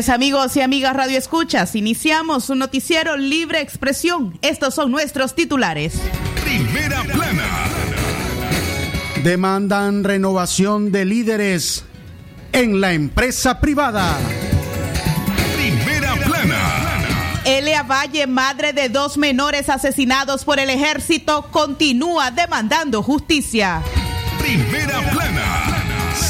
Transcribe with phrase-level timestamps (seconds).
[0.00, 1.74] Tardes amigos y amigas Radio Escuchas.
[1.74, 4.38] Iniciamos un noticiero Libre Expresión.
[4.40, 6.00] Estos son nuestros titulares.
[6.42, 7.46] Primera plana.
[9.22, 11.84] Demandan renovación de líderes
[12.52, 14.16] en la empresa privada.
[15.56, 17.42] Primera plana.
[17.44, 23.82] Elia Valle, madre de dos menores asesinados por el ejército, continúa demandando justicia.
[24.38, 25.39] Primera plana.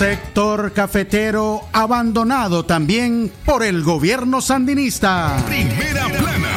[0.01, 5.37] Sector cafetero abandonado también por el gobierno sandinista.
[5.47, 6.49] Primera plana.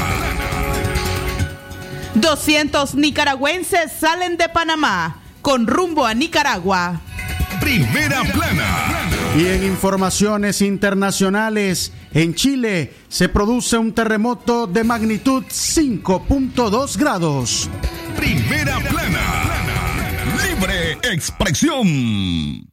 [2.15, 7.01] 200 nicaragüenses salen de Panamá con rumbo a Nicaragua.
[7.59, 9.09] Primera plana.
[9.37, 17.69] Y en informaciones internacionales, en Chile se produce un terremoto de magnitud 5.2 grados.
[18.15, 19.51] Primera plana.
[20.47, 22.72] Libre expresión.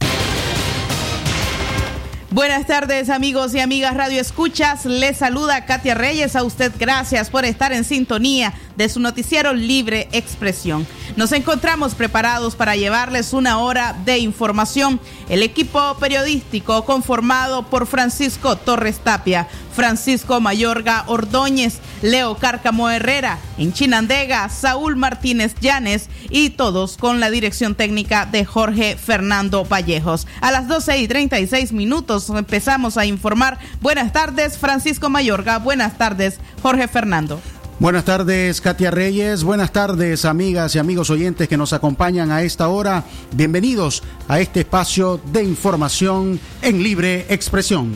[2.33, 7.43] Buenas tardes amigos y amigas Radio Escuchas, les saluda Katia Reyes, a usted gracias por
[7.43, 10.87] estar en sintonía de su noticiero Libre Expresión.
[11.15, 14.99] Nos encontramos preparados para llevarles una hora de información.
[15.29, 23.73] El equipo periodístico conformado por Francisco Torres Tapia, Francisco Mayorga Ordóñez, Leo Cárcamo Herrera, en
[23.73, 30.27] Chinandega, Saúl Martínez Llanes y todos con la dirección técnica de Jorge Fernando Vallejos.
[30.41, 33.59] A las 12 y 36 minutos empezamos a informar.
[33.81, 35.59] Buenas tardes, Francisco Mayorga.
[35.59, 37.39] Buenas tardes, Jorge Fernando.
[37.81, 39.43] Buenas tardes, Katia Reyes.
[39.43, 43.05] Buenas tardes, amigas y amigos oyentes que nos acompañan a esta hora.
[43.31, 47.95] Bienvenidos a este espacio de información en libre expresión.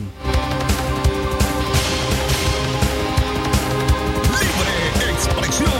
[4.40, 5.70] Libre expresión.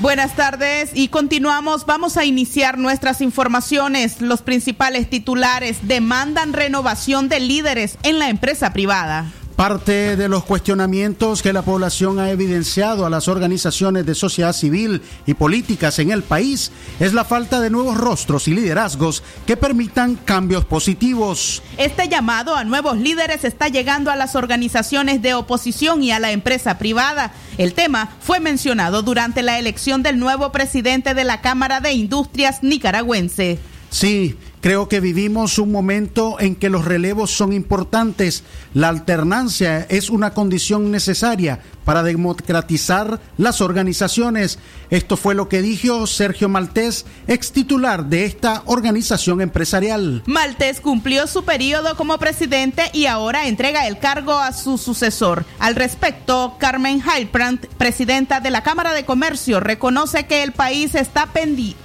[0.00, 1.86] Buenas tardes y continuamos.
[1.86, 4.20] Vamos a iniciar nuestras informaciones.
[4.20, 9.32] Los principales titulares demandan renovación de líderes en la empresa privada.
[9.58, 15.02] Parte de los cuestionamientos que la población ha evidenciado a las organizaciones de sociedad civil
[15.26, 16.70] y políticas en el país
[17.00, 21.60] es la falta de nuevos rostros y liderazgos que permitan cambios positivos.
[21.76, 26.30] Este llamado a nuevos líderes está llegando a las organizaciones de oposición y a la
[26.30, 27.32] empresa privada.
[27.56, 32.62] El tema fue mencionado durante la elección del nuevo presidente de la Cámara de Industrias
[32.62, 33.58] nicaragüense.
[33.90, 34.36] Sí,
[34.68, 38.44] Creo que vivimos un momento en que los relevos son importantes.
[38.74, 44.58] La alternancia es una condición necesaria para democratizar las organizaciones.
[44.90, 50.22] Esto fue lo que dijo Sergio Maltés, ex titular de esta organización empresarial.
[50.26, 55.44] Maltés cumplió su periodo como presidente y ahora entrega el cargo a su sucesor.
[55.58, 61.28] Al respecto, Carmen Heilbrand, presidenta de la Cámara de Comercio, reconoce que el país está,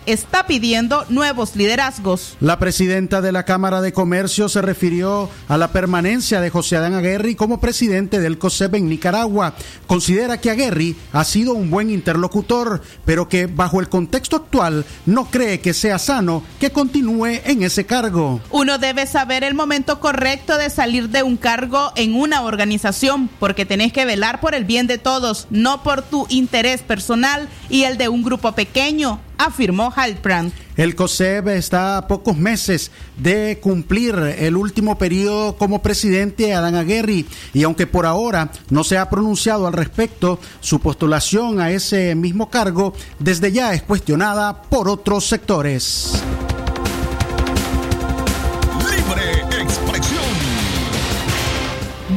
[0.05, 2.37] está pidiendo nuevos liderazgos.
[2.39, 6.93] La presidenta de la Cámara de Comercio se refirió a la permanencia de José Adán
[6.93, 9.53] Aguirre como presidente del COSEP en Nicaragua
[9.87, 15.25] considera que Aguirre ha sido un buen interlocutor, pero que bajo el contexto actual no
[15.25, 18.41] cree que sea sano que continúe en ese cargo.
[18.51, 23.65] Uno debe saber el momento correcto de salir de un cargo en una organización, porque
[23.65, 27.97] tenés que velar por el bien de todos, no por tu interés personal y el
[27.97, 30.51] de un grupo pequeño afirmó Halbrand.
[30.75, 37.25] El COSEB está a pocos meses de cumplir el último periodo como presidente Adán Aguirre
[37.53, 42.49] y aunque por ahora no se ha pronunciado al respecto, su postulación a ese mismo
[42.49, 46.23] cargo desde ya es cuestionada por otros sectores.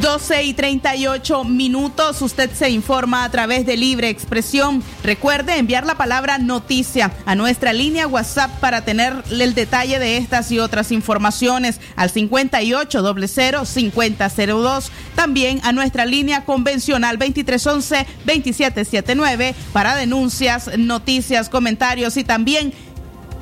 [0.07, 2.21] 12 y 38 minutos.
[2.21, 4.81] Usted se informa a través de Libre Expresión.
[5.03, 10.49] Recuerde enviar la palabra noticia a nuestra línea WhatsApp para tener el detalle de estas
[10.53, 14.85] y otras informaciones al 5800-5002.
[15.13, 22.71] También a nuestra línea convencional 2311-2779 para denuncias, noticias, comentarios y también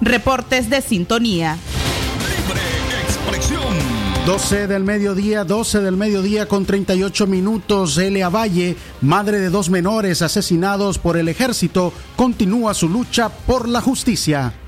[0.02, 1.60] reportes de sintonía.
[4.26, 7.96] 12 del mediodía, 12 del mediodía con 38 minutos.
[8.00, 13.82] Elia Valle, madre de dos menores asesinados por el ejército, continúa su lucha por la
[13.82, 14.65] justicia.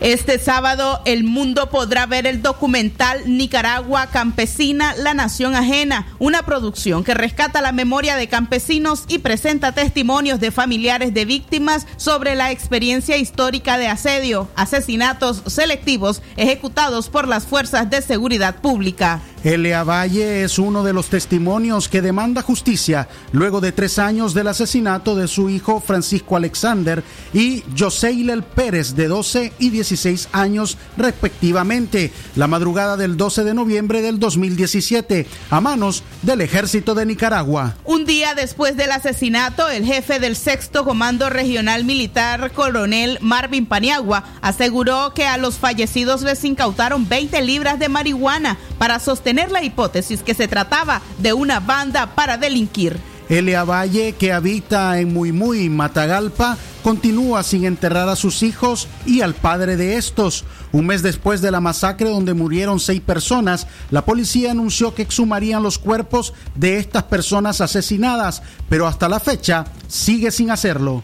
[0.00, 7.02] Este sábado el mundo podrá ver el documental Nicaragua Campesina, la Nación Ajena, una producción
[7.02, 12.52] que rescata la memoria de campesinos y presenta testimonios de familiares de víctimas sobre la
[12.52, 19.20] experiencia histórica de asedio, asesinatos selectivos ejecutados por las fuerzas de seguridad pública.
[19.44, 24.48] Elia Valle es uno de los testimonios que demanda justicia luego de tres años del
[24.48, 32.12] asesinato de su hijo Francisco Alexander y Joseilel Pérez de 12 y 16 años respectivamente,
[32.34, 37.76] la madrugada del 12 de noviembre del 2017 a manos del ejército de Nicaragua.
[37.84, 44.24] Un día después del asesinato, el jefe del sexto comando regional militar, coronel Marvin Paniagua,
[44.42, 49.62] aseguró que a los fallecidos les incautaron 20 libras de marihuana para sostener tener la
[49.62, 52.98] hipótesis que se trataba de una banda para delinquir.
[53.28, 59.20] Elia Valle, que habita en Muy Muy, Matagalpa, continúa sin enterrar a sus hijos y
[59.20, 60.46] al padre de estos.
[60.72, 65.62] Un mes después de la masacre donde murieron seis personas, la policía anunció que exhumarían
[65.62, 68.40] los cuerpos de estas personas asesinadas,
[68.70, 71.02] pero hasta la fecha sigue sin hacerlo.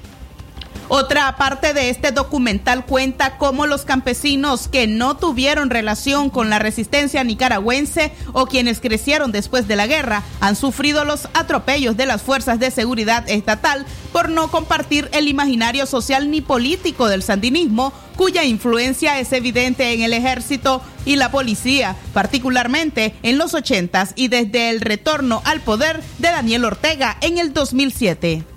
[0.88, 6.58] Otra parte de este documental cuenta cómo los campesinos que no tuvieron relación con la
[6.58, 12.20] resistencia nicaragüense o quienes crecieron después de la guerra han sufrido los atropellos de las
[12.20, 18.44] fuerzas de seguridad estatal por no compartir el imaginario social ni político del sandinismo, cuya
[18.44, 24.68] influencia es evidente en el ejército y la policía, particularmente en los 80s y desde
[24.68, 28.53] el retorno al poder de Daniel Ortega en el 2007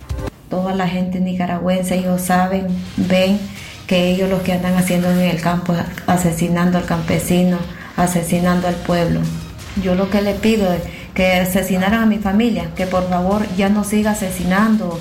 [0.50, 3.40] toda la gente nicaragüense, ellos saben, ven
[3.88, 7.58] que ellos lo que andan haciendo en el campo es asesinando al campesino,
[7.96, 9.22] asesinando al pueblo.
[9.82, 10.82] Yo lo que le pido es
[11.14, 15.00] que asesinaran a mi familia, que por favor ya no siga asesinando,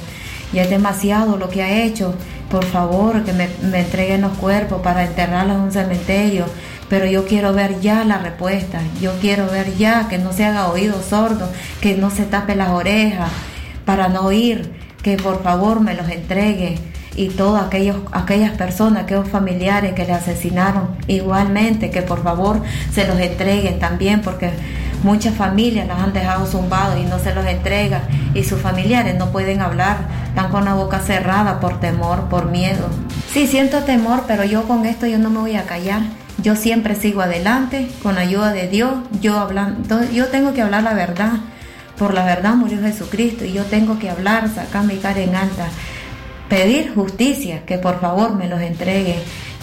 [0.53, 2.15] ya es demasiado lo que ha hecho,
[2.51, 6.45] por favor que me, me entreguen los cuerpos para enterrarlos en un cementerio,
[6.89, 10.69] pero yo quiero ver ya la respuesta, yo quiero ver ya que no se haga
[10.69, 11.51] oído sordo,
[11.81, 13.31] que no se tape las orejas
[13.85, 16.81] para no oír que por favor me los entregue
[17.15, 22.61] y todas aquellos, aquellas personas, aquellos familiares que le asesinaron, igualmente que por favor
[22.93, 24.51] se los entreguen también, porque
[25.05, 28.03] muchas familias las han dejado zumbados y no se los entregan
[28.35, 32.89] y sus familiares no pueden hablar, están con la boca cerrada por temor, por miedo.
[33.33, 36.01] Sí, siento temor, pero yo con esto yo no me voy a callar.
[36.43, 38.93] Yo siempre sigo adelante con ayuda de Dios.
[39.21, 41.35] Yo hablando, yo tengo que hablar la verdad
[41.99, 45.69] por la verdad murió Jesucristo y yo tengo que hablar, sacar mi cara en alta,
[46.49, 49.17] pedir justicia, que por favor me los entregue.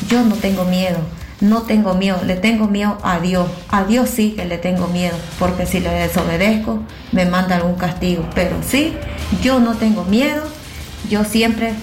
[0.09, 0.97] Yo no tengo miedo,
[1.41, 3.47] no tengo miedo, le tengo miedo a Dios.
[3.69, 6.79] A Dios sí que le tengo miedo, porque si le desobedezco
[7.11, 8.25] me manda algún castigo.
[8.35, 8.93] Pero sí,
[9.41, 10.43] yo no tengo miedo,
[11.09, 11.73] yo siempre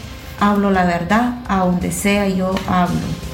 [0.41, 3.30] hablo la verdad, a donde sea yo hablo.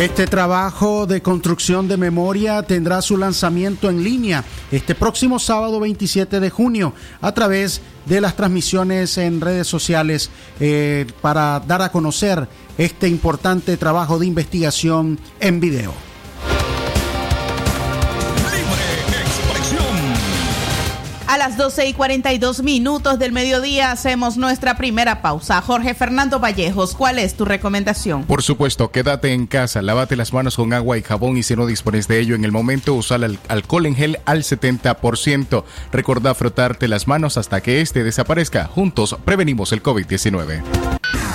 [0.00, 4.42] Este trabajo de construcción de memoria tendrá su lanzamiento en línea
[4.72, 11.04] este próximo sábado 27 de junio a través de las transmisiones en redes sociales eh,
[11.20, 15.92] para dar a conocer este importante trabajo de investigación en video.
[21.40, 25.62] Las 12 y 42 minutos del mediodía hacemos nuestra primera pausa.
[25.62, 28.24] Jorge Fernando Vallejos, ¿cuál es tu recomendación?
[28.24, 31.64] Por supuesto, quédate en casa, lávate las manos con agua y jabón y si no
[31.64, 35.64] dispones de ello en el momento, usa el alcohol en gel al 70%.
[35.90, 38.66] Recuerda frotarte las manos hasta que este desaparezca.
[38.66, 41.29] Juntos prevenimos el COVID-19.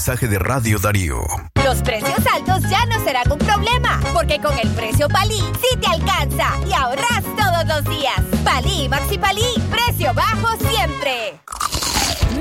[0.00, 1.20] Mensaje de Radio Darío.
[1.62, 5.86] Los precios altos ya no serán un problema, porque con el precio Palí sí te
[5.88, 8.18] alcanza y ahorras todos los días.
[8.42, 11.38] Palí Maxi Palí, precio bajo siempre.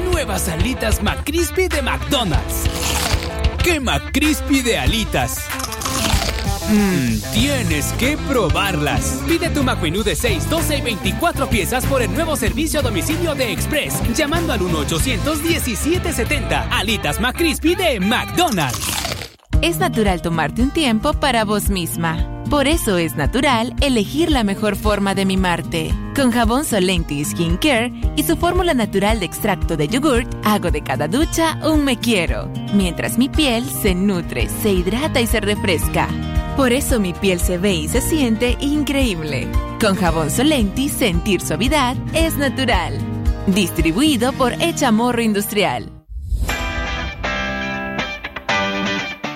[0.09, 2.63] Nuevas alitas McCrispy de McDonald's.
[3.61, 5.41] ¡Qué McCrispy de alitas!
[6.69, 9.21] Mmm, tienes que probarlas.
[9.27, 13.33] Pide tu McMenú de 6, 12 y 24 piezas por el nuevo servicio a domicilio
[13.33, 16.67] de Express, llamando al 1-800-1770.
[16.69, 18.79] Alitas McCrispy de McDonald's.
[19.61, 22.43] Es natural tomarte un tiempo para vos misma.
[22.49, 25.91] Por eso es natural elegir la mejor forma de mimarte.
[26.15, 30.81] Con jabón Solenti Skin Care y su fórmula natural de extracto de yogurt, hago de
[30.81, 36.07] cada ducha un me quiero, mientras mi piel se nutre, se hidrata y se refresca.
[36.59, 39.47] Por eso mi piel se ve y se siente increíble.
[39.79, 42.97] Con jabón Solenti, sentir suavidad es natural.
[43.47, 45.89] Distribuido por Echamorro Industrial.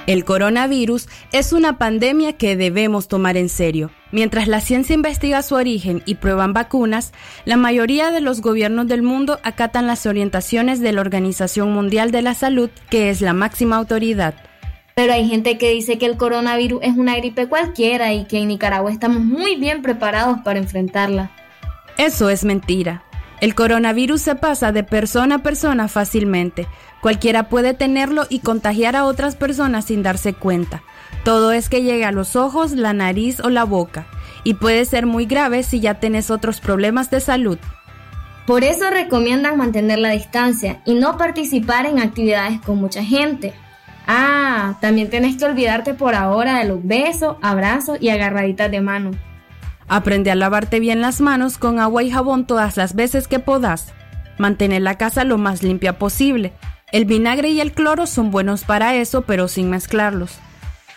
[0.05, 3.89] El coronavirus es una pandemia que debemos tomar en serio.
[4.11, 7.13] Mientras la ciencia investiga su origen y prueban vacunas,
[7.45, 12.21] la mayoría de los gobiernos del mundo acatan las orientaciones de la Organización Mundial de
[12.21, 14.35] la Salud, que es la máxima autoridad.
[14.95, 18.47] Pero hay gente que dice que el coronavirus es una gripe cualquiera y que en
[18.47, 21.31] Nicaragua estamos muy bien preparados para enfrentarla.
[21.97, 23.03] Eso es mentira.
[23.41, 26.67] El coronavirus se pasa de persona a persona fácilmente.
[27.01, 30.83] Cualquiera puede tenerlo y contagiar a otras personas sin darse cuenta.
[31.25, 34.05] Todo es que llegue a los ojos, la nariz o la boca.
[34.43, 37.57] Y puede ser muy grave si ya tienes otros problemas de salud.
[38.45, 43.53] Por eso recomiendan mantener la distancia y no participar en actividades con mucha gente.
[44.07, 49.11] Ah, también tienes que olvidarte por ahora de los besos, abrazos y agarraditas de mano.
[49.87, 53.93] Aprende a lavarte bien las manos con agua y jabón todas las veces que podas.
[54.37, 56.53] Mantener la casa lo más limpia posible.
[56.91, 60.37] El vinagre y el cloro son buenos para eso, pero sin mezclarlos.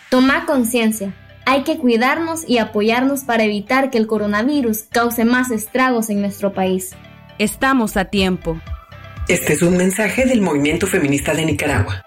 [0.09, 1.13] Toma conciencia.
[1.45, 6.53] Hay que cuidarnos y apoyarnos para evitar que el coronavirus cause más estragos en nuestro
[6.53, 6.91] país.
[7.39, 8.59] Estamos a tiempo.
[9.27, 12.06] Este es un mensaje del Movimiento Feminista de Nicaragua.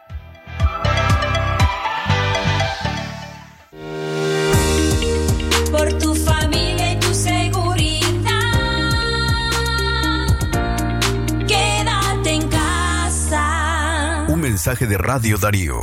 [14.61, 15.81] Mensaje de Radio Darío.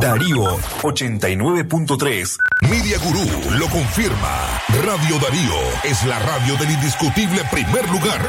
[0.00, 2.36] Darío 89.3.
[2.68, 4.60] Media Gurú lo confirma.
[4.84, 8.20] Radio Darío es la radio del indiscutible primer lugar.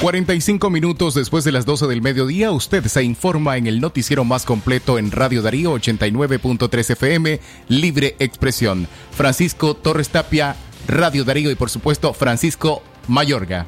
[0.00, 4.46] 45 minutos después de las 12 del mediodía, usted se informa en el noticiero más
[4.46, 8.88] completo en Radio Darío 89.3 FM, Libre Expresión.
[9.10, 10.56] Francisco Torres Tapia,
[10.88, 13.66] Radio Darío y por supuesto Francisco Mayorga.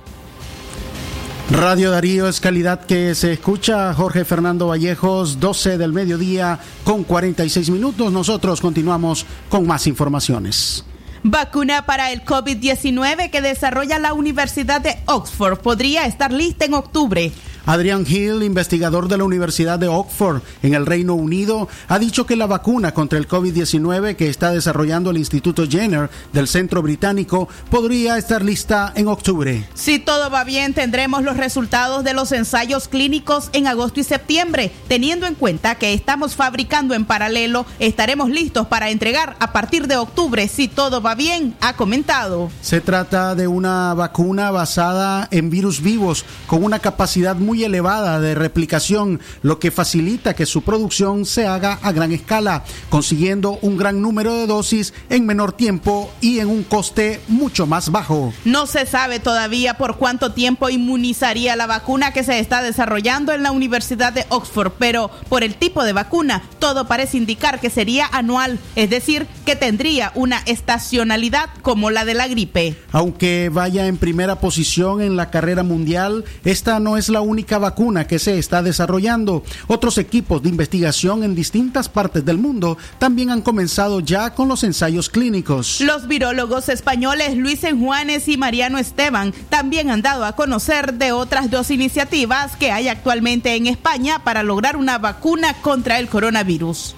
[1.50, 3.94] Radio Darío es calidad que se escucha.
[3.94, 8.12] Jorge Fernando Vallejos, 12 del mediodía con 46 minutos.
[8.12, 10.84] Nosotros continuamos con más informaciones.
[11.22, 17.32] Vacuna para el COVID-19 que desarrolla la Universidad de Oxford podría estar lista en octubre.
[17.68, 22.34] Adrian Hill, investigador de la Universidad de Oxford en el Reino Unido, ha dicho que
[22.34, 28.16] la vacuna contra el COVID-19 que está desarrollando el Instituto Jenner del Centro Británico podría
[28.16, 29.68] estar lista en octubre.
[29.74, 34.72] Si todo va bien, tendremos los resultados de los ensayos clínicos en agosto y septiembre.
[34.88, 39.98] Teniendo en cuenta que estamos fabricando en paralelo, estaremos listos para entregar a partir de
[39.98, 42.50] octubre si todo va bien, ha comentado.
[42.62, 48.20] Se trata de una vacuna basada en virus vivos con una capacidad muy muy elevada
[48.20, 53.76] de replicación, lo que facilita que su producción se haga a gran escala, consiguiendo un
[53.76, 58.32] gran número de dosis en menor tiempo y en un coste mucho más bajo.
[58.44, 63.42] No se sabe todavía por cuánto tiempo inmunizaría la vacuna que se está desarrollando en
[63.42, 68.06] la Universidad de Oxford, pero por el tipo de vacuna, todo parece indicar que sería
[68.12, 72.76] anual, es decir, que tendría una estacionalidad como la de la gripe.
[72.92, 78.06] Aunque vaya en primera posición en la carrera mundial, esta no es la única vacuna
[78.06, 79.42] que se está desarrollando.
[79.68, 84.62] Otros equipos de investigación en distintas partes del mundo también han comenzado ya con los
[84.64, 85.80] ensayos clínicos.
[85.80, 91.50] Los virólogos españoles Luis Enjuanes y Mariano Esteban también han dado a conocer de otras
[91.50, 96.96] dos iniciativas que hay actualmente en España para lograr una vacuna contra el coronavirus.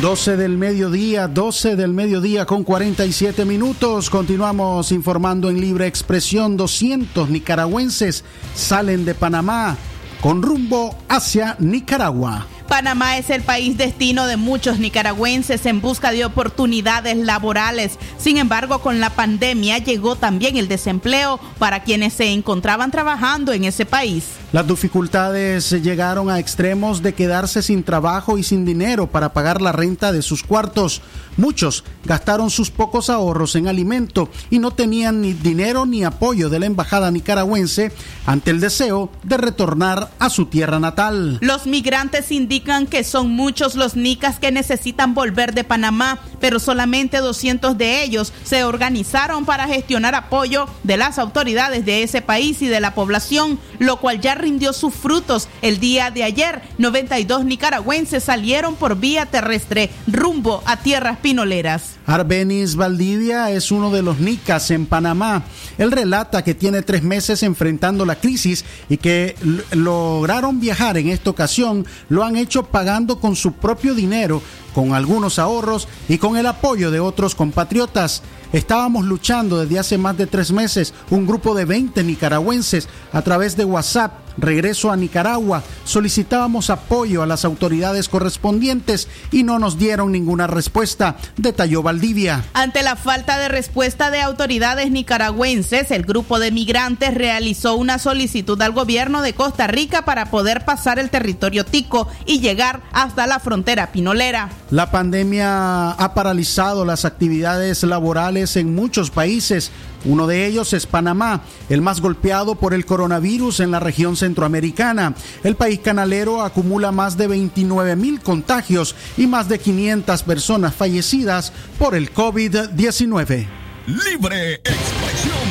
[0.00, 4.10] 12 del mediodía, 12 del mediodía con 47 minutos.
[4.10, 6.58] Continuamos informando en libre expresión.
[6.58, 8.22] 200 nicaragüenses
[8.54, 9.78] salen de Panamá
[10.20, 12.46] con rumbo hacia Nicaragua.
[12.68, 17.98] Panamá es el país destino de muchos nicaragüenses en busca de oportunidades laborales.
[18.18, 23.64] Sin embargo, con la pandemia llegó también el desempleo para quienes se encontraban trabajando en
[23.64, 24.24] ese país.
[24.56, 29.70] Las dificultades llegaron a extremos de quedarse sin trabajo y sin dinero para pagar la
[29.70, 31.02] renta de sus cuartos.
[31.36, 36.58] Muchos gastaron sus pocos ahorros en alimento y no tenían ni dinero ni apoyo de
[36.58, 37.92] la embajada nicaragüense
[38.24, 41.36] ante el deseo de retornar a su tierra natal.
[41.42, 47.18] Los migrantes indican que son muchos los nicas que necesitan volver de Panamá, pero solamente
[47.18, 52.68] 200 de ellos se organizaron para gestionar apoyo de las autoridades de ese país y
[52.68, 55.48] de la población, lo cual ya rindió sus frutos.
[55.60, 61.96] El día de ayer, 92 nicaragüenses salieron por vía terrestre rumbo a tierras pinoleras.
[62.06, 65.42] Arbenis Valdivia es uno de los nicas en Panamá.
[65.78, 69.34] Él relata que tiene tres meses enfrentando la crisis y que
[69.72, 71.84] lograron viajar en esta ocasión.
[72.08, 74.40] Lo han hecho pagando con su propio dinero,
[74.76, 78.22] con algunos ahorros y con el apoyo de otros compatriotas.
[78.52, 83.56] Estábamos luchando desde hace más de tres meses, un grupo de 20 nicaragüenses, a través
[83.56, 90.12] de WhatsApp regreso a Nicaragua, solicitábamos apoyo a las autoridades correspondientes y no nos dieron
[90.12, 92.44] ninguna respuesta, detalló Valdivia.
[92.52, 98.60] Ante la falta de respuesta de autoridades nicaragüenses, el grupo de migrantes realizó una solicitud
[98.60, 103.40] al gobierno de Costa Rica para poder pasar el territorio tico y llegar hasta la
[103.40, 104.50] frontera pinolera.
[104.70, 109.70] La pandemia ha paralizado las actividades laborales en muchos países.
[110.04, 115.14] Uno de ellos es Panamá, el más golpeado por el coronavirus en la región centroamericana.
[115.44, 121.52] El país canalero acumula más de 29 mil contagios y más de 500 personas fallecidas
[121.78, 123.46] por el COVID-19.
[123.86, 125.45] Libre expresión.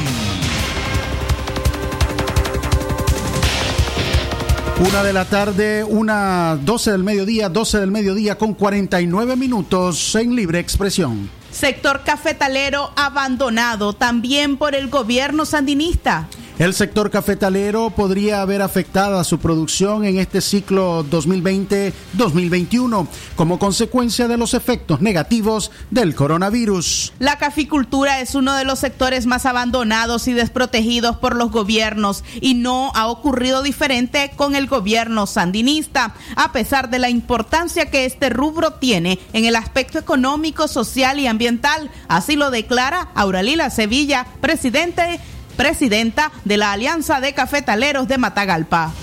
[4.78, 10.36] Una de la tarde, una 12 del mediodía, 12 del mediodía con 49 minutos en
[10.36, 11.30] libre expresión.
[11.50, 16.28] Sector cafetalero abandonado también por el gobierno sandinista.
[16.58, 24.38] El sector cafetalero podría haber afectado su producción en este ciclo 2020-2021 como consecuencia de
[24.38, 27.12] los efectos negativos del coronavirus.
[27.20, 32.54] La caficultura es uno de los sectores más abandonados y desprotegidos por los gobiernos y
[32.54, 38.30] no ha ocurrido diferente con el gobierno sandinista, a pesar de la importancia que este
[38.30, 41.92] rubro tiene en el aspecto económico, social y ambiental.
[42.08, 45.20] Así lo declara Auralila Sevilla, presidente
[45.56, 48.94] presidenta de la Alianza de Cafetaleros de Matagalpa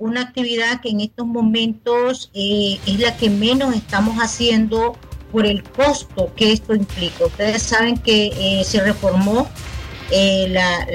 [0.00, 4.96] una actividad que en estos momentos eh, es la que menos estamos haciendo
[5.30, 7.26] por el costo que esto implica.
[7.26, 9.48] Ustedes saben que eh, se reformó
[10.10, 10.86] eh, la,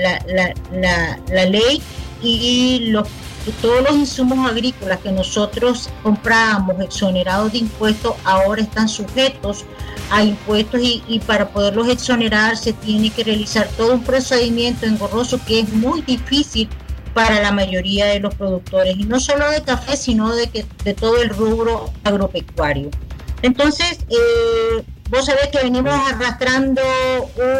[1.30, 1.82] la, ley
[2.22, 3.08] y los,
[3.52, 9.66] todos los insumos agrícolas que nosotros comprábamos exonerados de impuestos ahora están sujetos
[10.12, 15.62] a impuestos y, para poderlos exonerar se tiene que realizar todo un procedimiento engorroso que
[15.62, 16.70] es muy difícil
[17.14, 20.94] para la mayoría de los productores, y no solo de café, sino de, que, de
[20.94, 22.90] todo el rubro agropecuario.
[23.42, 26.82] Entonces, eh, vos sabés que venimos arrastrando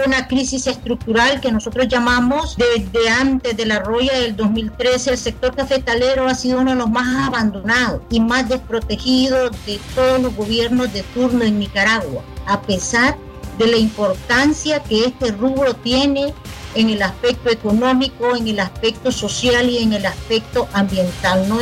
[0.06, 5.12] una crisis estructural que nosotros llamamos desde antes de la roya del 2013.
[5.12, 10.22] El sector cafetalero ha sido uno de los más abandonados y más desprotegidos de todos
[10.22, 13.18] los gobiernos de turno en Nicaragua a pesar
[13.58, 16.34] de la importancia que este rubro tiene
[16.76, 21.48] en el aspecto económico, en el aspecto social y en el aspecto ambiental.
[21.48, 21.60] No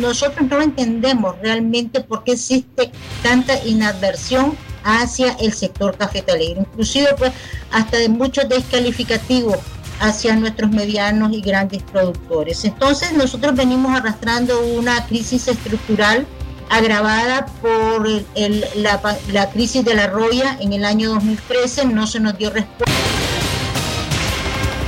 [0.00, 7.32] nosotros no entendemos realmente por qué existe tanta inadversión hacia el sector cafetalero, inclusive pues
[7.72, 9.58] hasta de muchos descalificativos
[10.00, 12.64] hacia nuestros medianos y grandes productores.
[12.64, 16.26] Entonces nosotros venimos arrastrando una crisis estructural
[16.70, 18.08] agravada por
[18.76, 19.00] la,
[19.32, 23.13] la crisis de la roya en el año 2013, no se nos dio respuesta.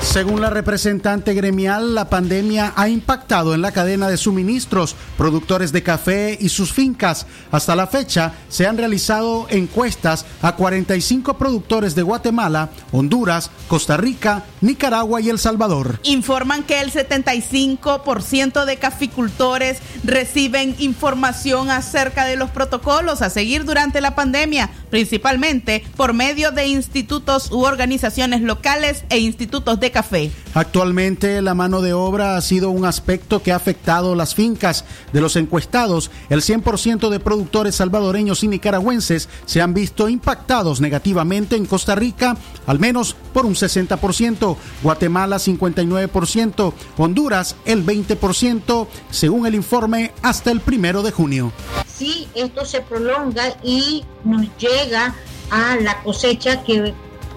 [0.07, 5.83] Según la representante gremial, la pandemia ha impactado en la cadena de suministros, productores de
[5.83, 7.27] café y sus fincas.
[7.51, 14.45] Hasta la fecha se han realizado encuestas a 45 productores de Guatemala, Honduras, Costa Rica,
[14.63, 16.01] Nicaragua y El Salvador.
[16.05, 24.01] Informan que el 75% de caficultores reciben información acerca de los protocolos a seguir durante
[24.01, 30.31] la pandemia, principalmente por medio de institutos u organizaciones locales e institutos de café.
[30.57, 35.21] Actualmente la mano de obra ha sido un aspecto que ha afectado las fincas de
[35.21, 36.11] los encuestados.
[36.31, 42.39] El 100% de productores salvadoreños y nicaragüenses se han visto impactados negativamente en Costa Rica,
[42.67, 50.61] al menos por un 60%, Guatemala 59%, Honduras el 20%, según el informe hasta el
[50.61, 51.53] primero de junio.
[51.87, 55.15] Si esto se prolonga y nos llega
[55.51, 56.95] a la cosecha que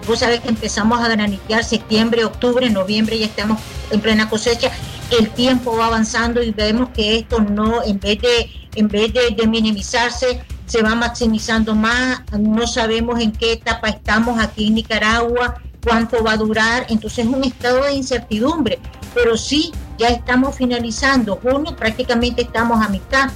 [0.10, 4.72] Vos sabés que empezamos a granitear septiembre, octubre, noviembre, ya estamos en plena cosecha.
[5.12, 9.46] El tiempo va avanzando y vemos que esto no, en vez de, en vez de,
[9.46, 12.24] minimizarse, se va maximizando más.
[12.40, 16.88] No sabemos en qué etapa estamos aquí en Nicaragua, cuánto va a durar.
[16.90, 18.80] Entonces es un estado de incertidumbre.
[19.14, 21.36] Pero sí, ya estamos finalizando.
[21.36, 23.30] Junio prácticamente estamos a mitad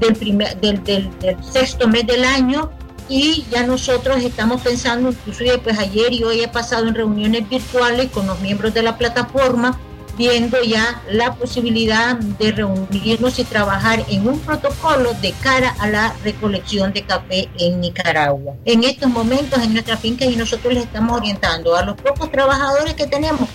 [0.00, 1.10] del, primer, del, del
[1.44, 2.70] sexto mes del año
[3.08, 8.10] y ya nosotros estamos pensando, inclusive pues ayer y hoy he pasado en reuniones virtuales
[8.10, 9.78] con los miembros de la plataforma,
[10.16, 16.14] viendo ya la posibilidad de reunirnos y trabajar en un protocolo de cara a la
[16.22, 18.54] recolección de café en Nicaragua.
[18.64, 22.94] En estos momentos en nuestra finca y nosotros les estamos orientando a los pocos trabajadores
[22.94, 23.48] que tenemos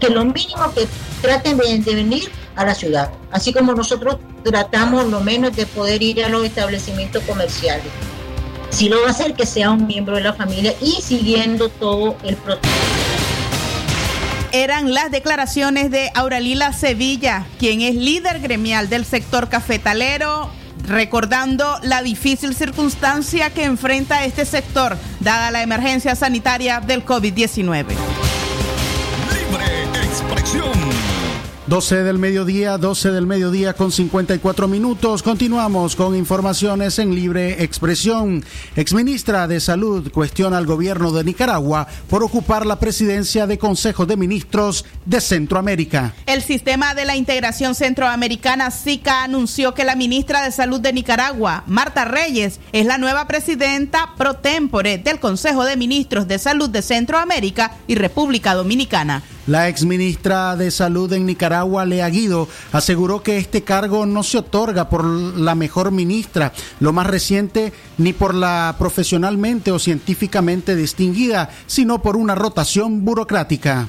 [0.00, 0.86] que lo mínimo que
[1.20, 6.02] traten de, de venir a la ciudad, así como nosotros tratamos lo menos de poder
[6.02, 7.92] ir a los establecimientos comerciales
[8.70, 12.16] si lo va a hacer, que sea un miembro de la familia y siguiendo todo
[12.24, 12.72] el protocolo.
[14.52, 20.50] Eran las declaraciones de Auralila Sevilla, quien es líder gremial del sector cafetalero,
[20.86, 27.86] recordando la difícil circunstancia que enfrenta este sector, dada la emergencia sanitaria del COVID-19.
[29.32, 31.05] Libre expresión.
[31.68, 35.24] 12 del mediodía, 12 del mediodía con 54 minutos.
[35.24, 38.44] Continuamos con informaciones en libre expresión.
[38.76, 44.16] Exministra de Salud cuestiona al gobierno de Nicaragua por ocupar la presidencia de Consejo de
[44.16, 46.14] Ministros de Centroamérica.
[46.26, 51.64] El sistema de la integración centroamericana SICA anunció que la ministra de Salud de Nicaragua,
[51.66, 56.82] Marta Reyes, es la nueva presidenta pro tempore del Consejo de Ministros de Salud de
[56.82, 59.24] Centroamérica y República Dominicana.
[59.46, 64.88] La exministra de Salud en Nicaragua, Lea Guido, aseguró que este cargo no se otorga
[64.88, 72.02] por la mejor ministra, lo más reciente, ni por la profesionalmente o científicamente distinguida, sino
[72.02, 73.88] por una rotación burocrática.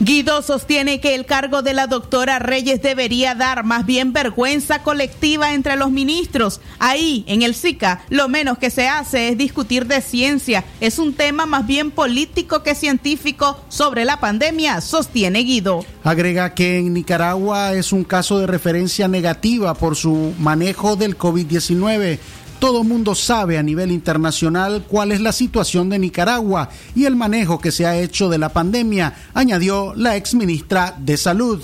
[0.00, 5.54] Guido sostiene que el cargo de la doctora Reyes debería dar más bien vergüenza colectiva
[5.54, 6.60] entre los ministros.
[6.80, 10.64] Ahí, en el SICA, lo menos que se hace es discutir de ciencia.
[10.80, 15.86] Es un tema más bien político que científico sobre la pandemia, sostiene Guido.
[16.02, 22.18] Agrega que en Nicaragua es un caso de referencia negativa por su manejo del COVID-19
[22.58, 27.60] todo mundo sabe a nivel internacional cuál es la situación de Nicaragua y el manejo
[27.60, 31.62] que se ha hecho de la pandemia, añadió la exministra de Salud.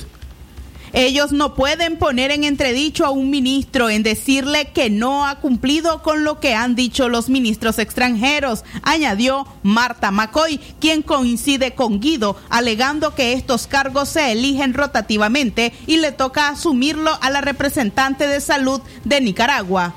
[0.92, 6.02] Ellos no pueden poner en entredicho a un ministro en decirle que no ha cumplido
[6.02, 12.36] con lo que han dicho los ministros extranjeros, añadió Marta McCoy, quien coincide con Guido,
[12.48, 18.40] alegando que estos cargos se eligen rotativamente y le toca asumirlo a la representante de
[18.40, 19.94] salud de Nicaragua.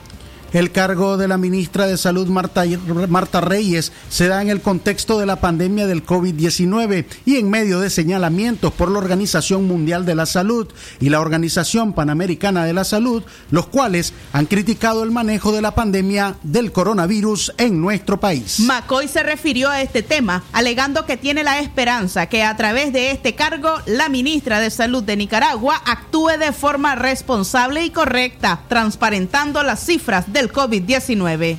[0.54, 2.64] El cargo de la ministra de Salud Marta,
[3.10, 7.80] Marta Reyes se da en el contexto de la pandemia del COVID-19 y en medio
[7.80, 10.68] de señalamientos por la Organización Mundial de la Salud
[11.00, 15.74] y la Organización Panamericana de la Salud, los cuales han criticado el manejo de la
[15.74, 18.60] pandemia del coronavirus en nuestro país.
[18.60, 23.10] McCoy se refirió a este tema, alegando que tiene la esperanza que a través de
[23.10, 29.64] este cargo la ministra de Salud de Nicaragua actúe de forma responsable y correcta, transparentando
[29.64, 31.58] las cifras del COVID-19.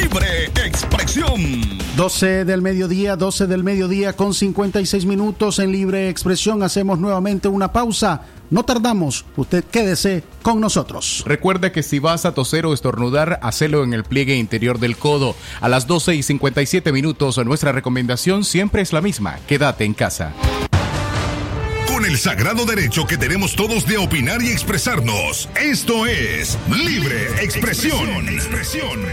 [0.00, 1.78] Libre expresión.
[1.96, 6.62] 12 del mediodía, 12 del mediodía con 56 minutos en libre expresión.
[6.62, 8.22] Hacemos nuevamente una pausa.
[8.50, 11.24] No tardamos, usted quédese con nosotros.
[11.26, 15.34] Recuerda que si vas a toser o estornudar, hacelo en el pliegue interior del codo.
[15.60, 19.38] A las 12 y 57 minutos, nuestra recomendación siempre es la misma.
[19.46, 20.32] Quédate en casa.
[22.08, 28.26] El sagrado derecho que tenemos todos de opinar y expresarnos, esto es Libre Expresión.
[28.30, 29.04] expresión.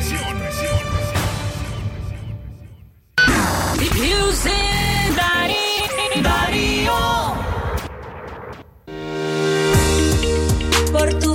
[10.94, 11.35] Por tu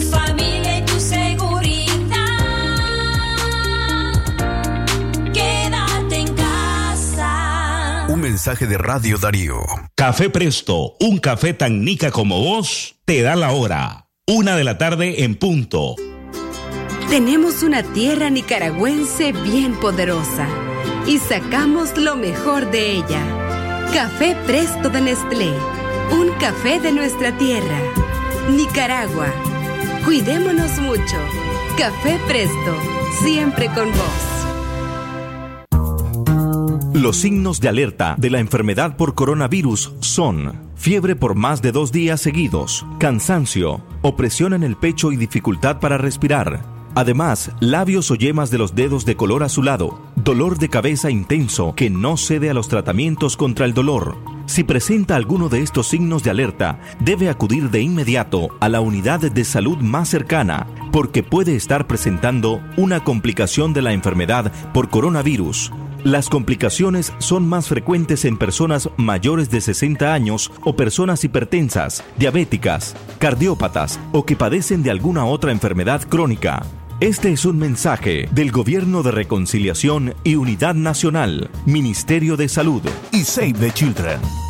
[8.40, 9.60] mensaje de Radio Darío.
[9.94, 14.06] Café Presto, un café tan nica como vos, te da la hora.
[14.26, 15.94] Una de la tarde en punto.
[17.10, 20.48] Tenemos una tierra nicaragüense bien poderosa
[21.06, 23.20] y sacamos lo mejor de ella.
[23.92, 25.52] Café Presto de Nestlé,
[26.10, 27.78] un café de nuestra tierra.
[28.48, 29.34] Nicaragua,
[30.06, 31.18] cuidémonos mucho.
[31.76, 32.74] Café Presto,
[33.22, 34.39] siempre con vos.
[36.92, 41.92] Los signos de alerta de la enfermedad por coronavirus son fiebre por más de dos
[41.92, 48.50] días seguidos, cansancio, opresión en el pecho y dificultad para respirar Además, labios o yemas
[48.50, 52.68] de los dedos de color azulado, dolor de cabeza intenso que no cede a los
[52.68, 54.18] tratamientos contra el dolor.
[54.46, 59.20] Si presenta alguno de estos signos de alerta, debe acudir de inmediato a la unidad
[59.20, 65.72] de salud más cercana, porque puede estar presentando una complicación de la enfermedad por coronavirus.
[66.04, 72.96] Las complicaciones son más frecuentes en personas mayores de 60 años o personas hipertensas, diabéticas,
[73.18, 76.64] cardiópatas o que padecen de alguna otra enfermedad crónica.
[77.00, 82.82] Este es un mensaje del Gobierno de Reconciliación y Unidad Nacional, Ministerio de Salud
[83.12, 84.49] y Save the Children.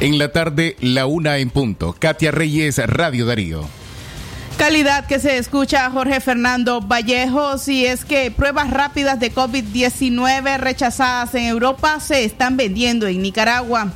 [0.00, 1.92] En la tarde, la una en punto.
[1.98, 3.68] Katia Reyes, Radio Darío.
[4.56, 10.58] Calidad que se escucha a Jorge Fernando Vallejos y es que pruebas rápidas de COVID-19
[10.58, 13.92] rechazadas en Europa se están vendiendo en Nicaragua.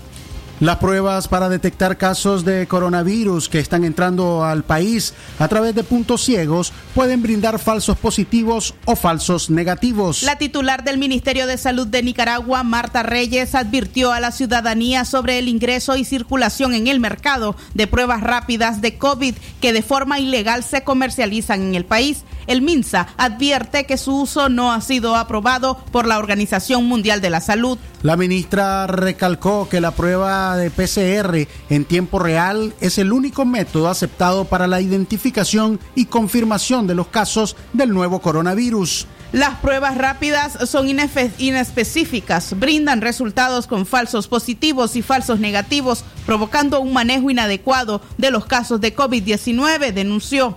[0.63, 5.83] Las pruebas para detectar casos de coronavirus que están entrando al país a través de
[5.83, 10.23] puntos ciegos pueden brindar falsos positivos o falsos negativos.
[10.23, 15.41] La titular del Ministerio de Salud de Nicaragua, Marta Reyes, advirtió a la ciudadanía sobre
[15.41, 20.21] el ingreso y circulación en el mercado de pruebas rápidas de COVID que de forma
[20.21, 22.23] ilegal se comercializan en el país.
[22.47, 27.31] El MINSA advierte que su uso no ha sido aprobado por la Organización Mundial de
[27.31, 27.79] la Salud.
[28.03, 33.89] La ministra recalcó que la prueba de PCR en tiempo real es el único método
[33.89, 39.07] aceptado para la identificación y confirmación de los casos del nuevo coronavirus.
[39.31, 46.93] Las pruebas rápidas son inespecíficas, brindan resultados con falsos positivos y falsos negativos, provocando un
[46.93, 50.57] manejo inadecuado de los casos de COVID-19, denunció.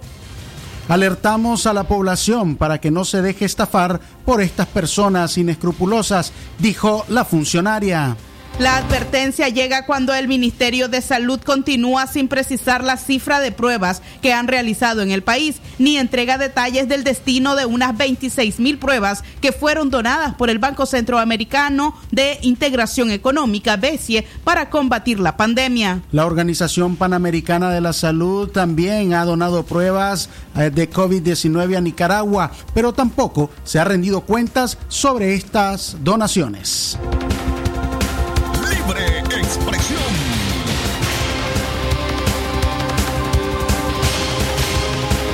[0.87, 7.05] Alertamos a la población para que no se deje estafar por estas personas inescrupulosas, dijo
[7.09, 8.15] la funcionaria.
[8.57, 14.01] La advertencia llega cuando el Ministerio de Salud continúa sin precisar la cifra de pruebas
[14.21, 18.77] que han realizado en el país, ni entrega detalles del destino de unas 26 mil
[18.77, 25.35] pruebas que fueron donadas por el Banco Centroamericano de Integración Económica, BESIE, para combatir la
[25.35, 26.03] pandemia.
[26.13, 32.51] La Organización Panamericana de la Salud también ha donado pruebas eh, de COVID-19 a Nicaragua,
[32.73, 36.97] pero tampoco se ha rendido cuentas sobre estas donaciones.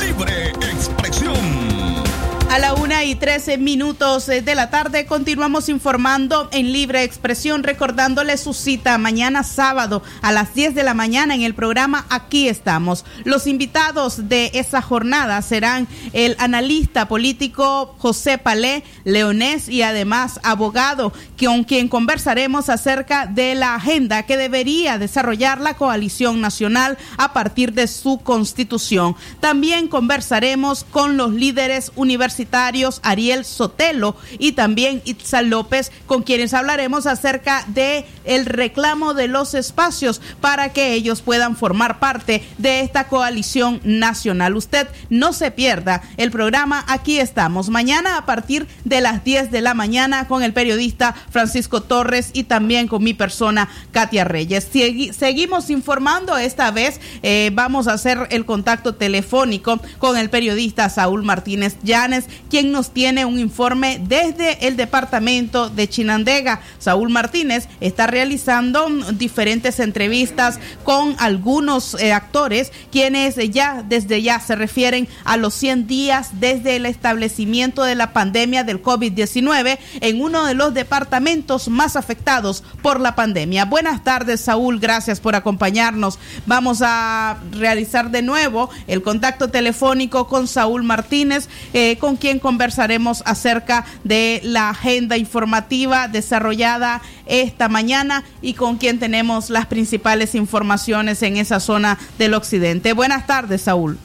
[0.00, 0.45] Libre
[3.06, 9.44] y trece minutos de la tarde continuamos informando en libre expresión, recordándole su cita mañana
[9.44, 13.04] sábado a las 10 de la mañana en el programa Aquí estamos.
[13.22, 21.12] Los invitados de esa jornada serán el analista político José Palé Leonés y además abogado,
[21.40, 27.72] con quien conversaremos acerca de la agenda que debería desarrollar la coalición nacional a partir
[27.72, 29.14] de su constitución.
[29.38, 37.06] También conversaremos con los líderes universitarios Ariel Sotelo y también Itzal López, con quienes hablaremos
[37.06, 43.08] acerca de el reclamo de los espacios para que ellos puedan formar parte de esta
[43.08, 44.56] coalición nacional.
[44.56, 49.60] Usted no se pierda el programa, aquí estamos mañana a partir de las 10 de
[49.60, 54.68] la mañana con el periodista Francisco Torres y también con mi persona Katia Reyes.
[55.16, 61.22] seguimos informando, esta vez eh, vamos a hacer el contacto telefónico con el periodista Saúl
[61.22, 66.60] Martínez Llanes, quien nos tiene un informe desde el departamento de Chinandega.
[66.78, 74.56] Saúl Martínez está realizando diferentes entrevistas con algunos eh, actores quienes ya desde ya se
[74.56, 80.44] refieren a los 100 días desde el establecimiento de la pandemia del COVID-19 en uno
[80.46, 83.64] de los departamentos más afectados por la pandemia.
[83.64, 86.18] Buenas tardes, Saúl, gracias por acompañarnos.
[86.46, 92.38] Vamos a realizar de nuevo el contacto telefónico con Saúl Martínez, eh, con quien
[92.76, 100.34] conversaremos acerca de la agenda informativa desarrollada esta mañana y con quien tenemos las principales
[100.34, 102.92] informaciones en esa zona del occidente.
[102.92, 103.96] Buenas tardes, Saúl.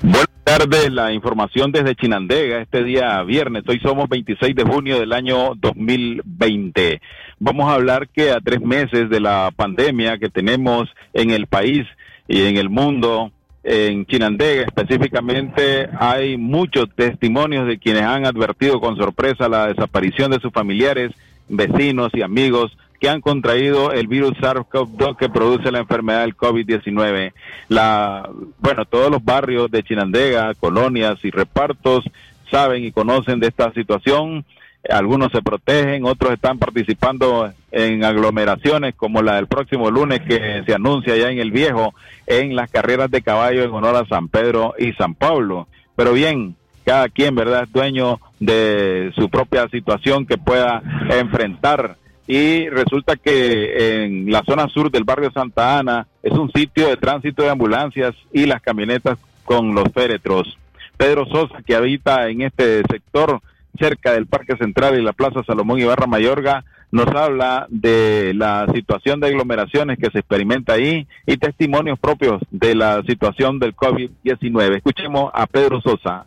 [0.00, 3.64] Buenas tardes, la información desde Chinandega este día viernes.
[3.66, 7.00] Hoy somos 26 de junio del año 2020.
[7.40, 11.84] Vamos a hablar que a tres meses de la pandemia que tenemos en el país
[12.28, 13.32] y en el mundo,
[13.68, 20.38] en Chinandega específicamente hay muchos testimonios de quienes han advertido con sorpresa la desaparición de
[20.38, 21.10] sus familiares,
[21.48, 27.32] vecinos y amigos que han contraído el virus SARS-CoV-2 que produce la enfermedad del COVID-19.
[27.68, 32.04] La, bueno, todos los barrios de Chinandega, colonias y repartos
[32.50, 34.44] saben y conocen de esta situación
[34.90, 40.74] algunos se protegen, otros están participando en aglomeraciones como la del próximo lunes que se
[40.74, 41.94] anuncia ya en el viejo
[42.26, 45.68] en las carreras de caballo en honor a San Pedro y San Pablo.
[45.94, 51.96] Pero bien, cada quien, ¿verdad?, es dueño de su propia situación que pueda enfrentar.
[52.28, 56.96] Y resulta que en la zona sur del barrio Santa Ana es un sitio de
[56.96, 60.58] tránsito de ambulancias y las camionetas con los féretros.
[60.96, 63.40] Pedro Sosa, que habita en este sector,
[63.76, 68.66] cerca del Parque Central y la Plaza Salomón y Barra Mayorga, nos habla de la
[68.72, 74.76] situación de aglomeraciones que se experimenta ahí y testimonios propios de la situación del COVID-19.
[74.76, 76.26] Escuchemos a Pedro Sosa.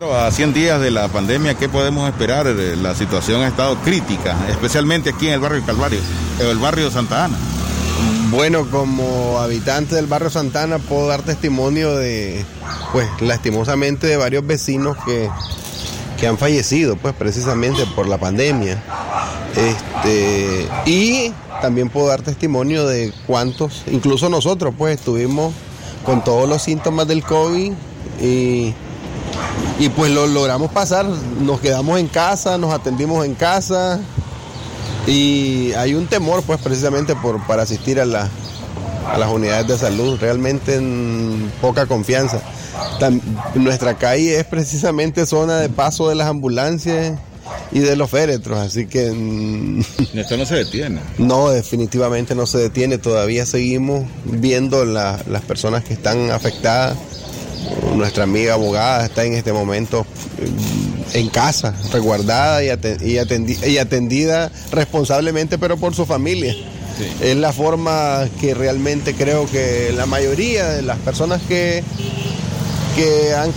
[0.00, 2.46] A 100 días de la pandemia, ¿qué podemos esperar?
[2.46, 6.00] La situación ha estado crítica, especialmente aquí en el barrio Calvario,
[6.40, 7.36] el barrio Santa Ana.
[8.30, 12.44] Bueno, como habitante del barrio Santana puedo dar testimonio de,
[12.90, 15.28] pues, lastimosamente de varios vecinos que
[16.22, 18.80] que han fallecido, pues precisamente por la pandemia.
[19.56, 25.52] Este, y también puedo dar testimonio de cuántos, incluso nosotros, pues estuvimos
[26.04, 27.72] con todos los síntomas del COVID
[28.22, 28.72] y
[29.80, 33.98] y pues lo logramos pasar, nos quedamos en casa, nos atendimos en casa
[35.08, 40.20] y hay un temor pues precisamente por, para asistir a, a las unidades de salud,
[40.20, 42.40] realmente en poca confianza.
[43.54, 47.18] Nuestra calle es precisamente zona de paso de las ambulancias
[47.72, 49.10] y de los féretros, así que...
[49.10, 49.80] mm,
[50.14, 51.00] Esto no se detiene.
[51.18, 52.98] no, definitivamente no se detiene.
[52.98, 56.96] Todavía seguimos viendo la- las personas que están afectadas.
[57.94, 60.04] Nuestra amiga abogada está en este momento
[60.38, 66.54] eh, en casa, resguardada y atendida responsablemente, pero por su familia.
[67.20, 71.82] Es la forma que realmente creo que la mayoría de las personas que,
[72.94, 73.52] que han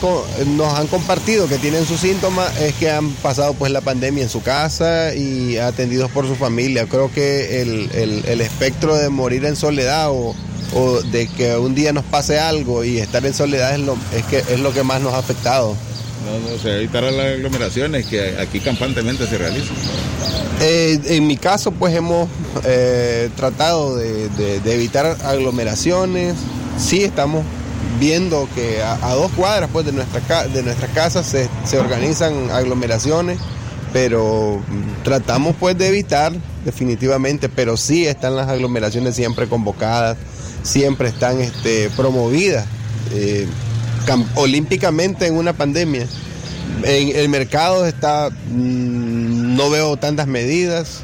[0.58, 4.30] nos han compartido que tienen sus síntomas es que han pasado pues la pandemia en
[4.30, 6.86] su casa y atendidos por su familia.
[6.88, 10.36] Creo que el, el- el espectro de morir en soledad o,
[10.74, 14.24] o de que un día nos pase algo y estar en soledad es lo, es
[14.26, 15.76] que, es lo que más nos ha afectado.
[16.26, 19.76] No, no, se evitar las aglomeraciones que aquí campantemente se realizan.
[20.62, 22.28] Eh, en mi caso, pues hemos
[22.64, 26.36] eh, tratado de, de- de evitar aglomeraciones.
[26.80, 27.44] Sí estamos
[28.00, 33.40] viendo que a, dos cuadras pues, de, nuestra, de nuestra casa se, se organizan aglomeraciones,
[33.94, 36.34] pero mm, tratamos pues de evitar
[36.66, 40.18] definitivamente, pero sí están las aglomeraciones siempre convocadas,
[40.64, 42.66] siempre están este, promovidas
[43.14, 43.48] eh,
[44.06, 46.08] cam- olímpicamente en una pandemia.
[46.84, 51.02] En el mercado está, mm, no veo tantas medidas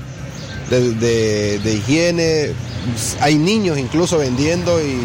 [0.69, 2.51] de- de higiene.
[3.19, 4.97] Hay niños incluso vendiendo y,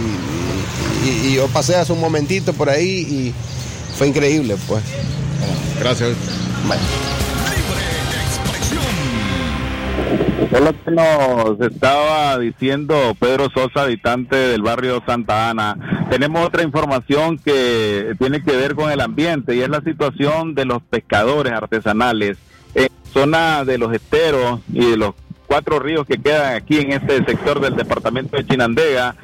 [1.06, 3.34] y- y yo pasé hace un momentito por ahí y
[3.96, 4.82] fue increíble, pues.
[5.80, 6.16] Gracias.
[10.52, 16.06] Es lo que nos estaba diciendo Pedro Sosa, habitante del barrio Santa Ana.
[16.10, 20.64] Tenemos otra información que tiene que ver con el ambiente y es la situación de
[20.64, 22.38] los pescadores artesanales
[22.74, 25.14] en zona de los esteros y de los
[25.46, 29.14] cuatro ríos que quedan aquí en este sector del departamento de Chinandega.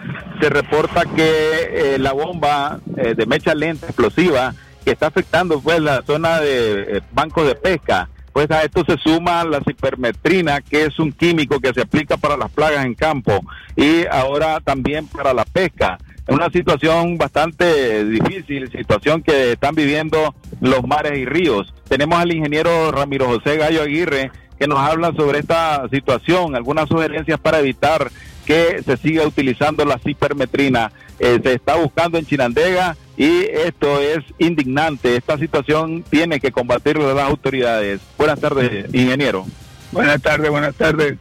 [0.41, 4.55] Se reporta que eh, la bomba eh, de mecha lenta explosiva
[4.85, 8.97] que está afectando pues la zona de eh, bancos de pesca pues a esto se
[8.97, 13.41] suma la cipermetrina, que es un químico que se aplica para las plagas en campo
[13.77, 15.99] y ahora también para la pesca.
[16.27, 21.75] Es una situación bastante difícil, situación que están viviendo los mares y ríos.
[21.89, 24.31] Tenemos al ingeniero Ramiro José Gallo Aguirre
[24.63, 28.13] que nos habla sobre esta situación, algunas sugerencias para evitar
[28.47, 30.93] que se siga utilizando la cipermetrina.
[31.19, 35.17] Eh, se está buscando en Chinandega y esto es indignante.
[35.17, 38.01] Esta situación tiene que combatirlo las autoridades.
[38.17, 39.47] Buenas tardes, ingeniero.
[39.91, 41.19] Buenas tardes, buenas tardes.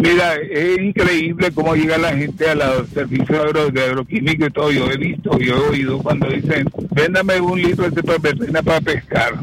[0.00, 4.72] Mira, es increíble cómo llega la gente a los servicios agro- de agroquímico y todo.
[4.72, 9.34] Yo he visto, yo he oído cuando dicen, véndame un litro de cipermetrina para pescar.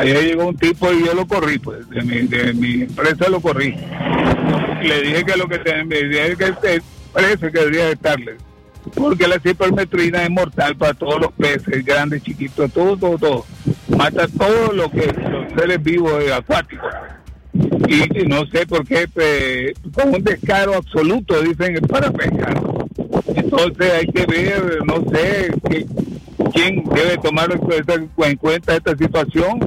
[0.00, 3.40] Ayer llegó un tipo y yo lo corrí, pues, de mi, de mi empresa lo
[3.40, 3.74] corrí.
[4.82, 6.80] Le dije que lo que te- me dije que
[7.12, 8.36] precio que debería estarle.
[8.94, 13.46] Porque la cipermetrina es mortal para todos los peces, grandes, chiquitos, todo, todo, todo.
[13.96, 16.88] Mata todo lo que los seres vivos acuáticos.
[17.88, 22.62] Y, y no sé por qué, eh, con un descaro absoluto, dicen, es para pescar.
[23.34, 25.86] Entonces hay que ver, no sé, qué-
[26.54, 29.58] quién debe tomar en cuenta esta situación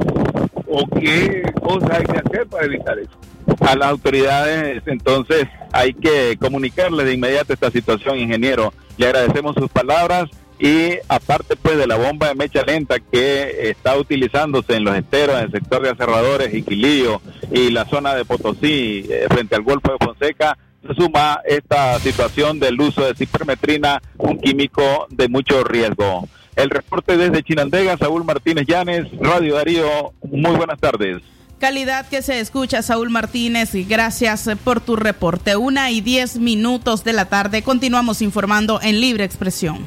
[0.72, 3.12] o qué cosas hay que hacer para evitar eso.
[3.60, 8.74] A las autoridades, entonces, hay que comunicarle de inmediato esta situación, ingeniero.
[8.98, 13.98] Le agradecemos sus palabras y aparte pues de la bomba de mecha lenta que está
[13.98, 17.20] utilizándose en los esteros, en el sector de aserradores y Quilío
[17.52, 22.60] y la zona de Potosí eh, frente al Golfo de Fonseca, se suma esta situación
[22.60, 26.28] del uso de cipermetrina, un químico de mucho riesgo.
[26.62, 31.24] El reporte desde Chinandega, Saúl Martínez Llanes, Radio Darío, muy buenas tardes.
[31.58, 35.56] Calidad que se escucha, Saúl Martínez, gracias por tu reporte.
[35.56, 39.80] Una y diez minutos de la tarde, continuamos informando en Libre Expresión.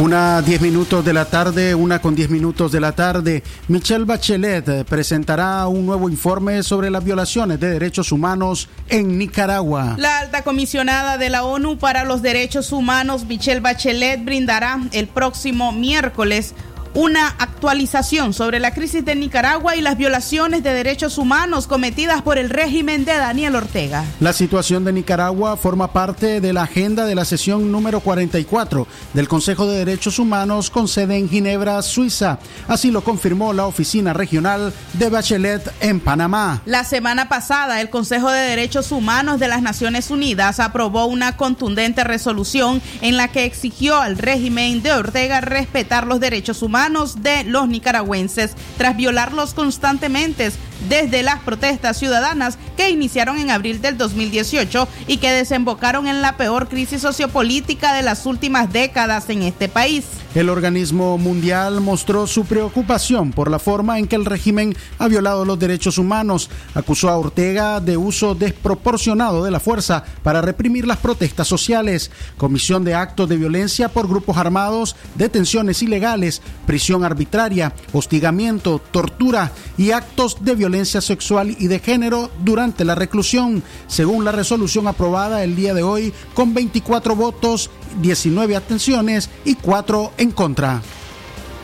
[0.00, 3.44] Una 10 minutos de la tarde, una con 10 minutos de la tarde.
[3.68, 9.94] Michelle Bachelet eh, presentará un nuevo informe sobre las violaciones de derechos humanos en Nicaragua.
[9.96, 15.70] La alta comisionada de la ONU para los Derechos Humanos, Michelle Bachelet, brindará el próximo
[15.70, 16.54] miércoles
[16.94, 22.38] una actualización sobre la crisis de Nicaragua y las violaciones de derechos humanos cometidas por
[22.38, 24.04] el régimen de Daniel Ortega.
[24.20, 29.28] La situación de Nicaragua forma parte de la agenda de la sesión número 44 del
[29.28, 32.38] Consejo de Derechos Humanos con sede en Ginebra, Suiza.
[32.68, 36.62] Así lo confirmó la oficina regional de Bachelet en Panamá.
[36.64, 42.04] La semana pasada, el Consejo de Derechos Humanos de las Naciones Unidas aprobó una contundente
[42.04, 47.66] resolución en la que exigió al régimen de Ortega respetar los derechos humanos de los
[47.66, 50.52] nicaragüenses tras violarlos constantemente
[50.88, 56.36] desde las protestas ciudadanas que iniciaron en abril del 2018 y que desembocaron en la
[56.36, 60.04] peor crisis sociopolítica de las últimas décadas en este país.
[60.34, 65.44] El organismo mundial mostró su preocupación por la forma en que el régimen ha violado
[65.44, 66.50] los derechos humanos.
[66.74, 72.82] Acusó a Ortega de uso desproporcionado de la fuerza para reprimir las protestas sociales, comisión
[72.82, 80.38] de actos de violencia por grupos armados, detenciones ilegales, prisión arbitraria, hostigamiento, tortura y actos
[80.40, 85.74] de violencia sexual y de género durante la reclusión, según la resolución aprobada el día
[85.74, 87.70] de hoy con 24 votos,
[88.00, 90.82] 19 atenciones y 4 en contra.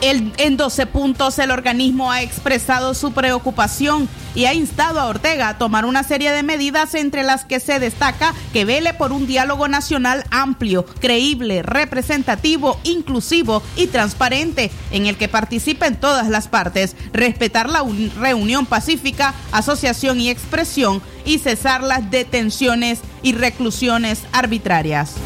[0.02, 5.58] En 12 puntos el organismo ha expresado su preocupación y ha instado a Ortega a
[5.58, 9.68] tomar una serie de medidas entre las que se destaca que vele por un diálogo
[9.68, 17.68] nacional amplio, creíble, representativo, inclusivo y transparente en el que participen todas las partes, respetar
[17.68, 17.84] la
[18.18, 25.16] reunión pacífica, asociación y expresión y cesar las detenciones y reclusiones arbitrarias.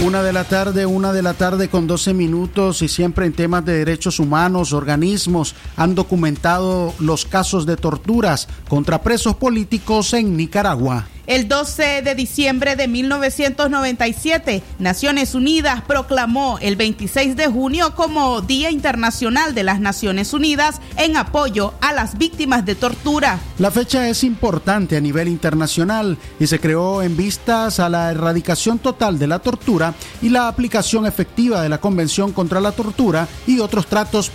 [0.00, 3.64] Una de la tarde, una de la tarde con 12 minutos y siempre en temas
[3.64, 11.08] de derechos humanos, organismos han documentado los casos de torturas contra presos políticos en Nicaragua.
[11.28, 18.70] El 12 de diciembre de 1997, Naciones Unidas proclamó el 26 de junio como Día
[18.70, 23.40] Internacional de las Naciones Unidas en apoyo a las víctimas de tortura.
[23.58, 28.78] La fecha es importante a nivel internacional y se creó en vistas a la erradicación
[28.78, 33.58] total de la tortura y la aplicación efectiva de la Convención contra la Tortura y
[33.58, 34.32] otros tratos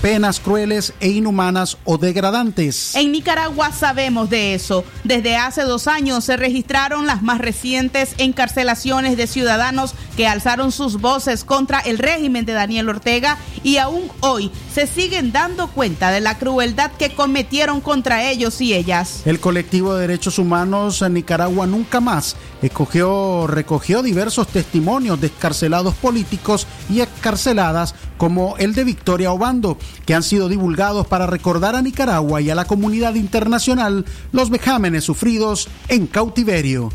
[0.00, 2.94] penas crueles e inhumanas o degradantes.
[2.94, 4.84] En Nicaragua sabemos de eso.
[5.04, 11.00] Desde hace dos años se registraron las más recientes encarcelaciones de ciudadanos que alzaron sus
[11.00, 16.20] voces contra el régimen de Daniel Ortega y aún hoy se siguen dando cuenta de
[16.20, 19.22] la crueldad que cometieron contra ellos y ellas.
[19.24, 25.94] El colectivo de derechos humanos en Nicaragua nunca más escogió, recogió diversos testimonios de escarcelados
[25.94, 31.82] políticos y excarceladas como el de Victoria Obando, que han sido divulgados para recordar a
[31.82, 36.92] Nicaragua y a la comunidad internacional los vejámenes sufridos en cautiverio.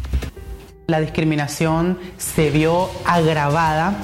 [0.88, 3.96] La discriminación se vio agravada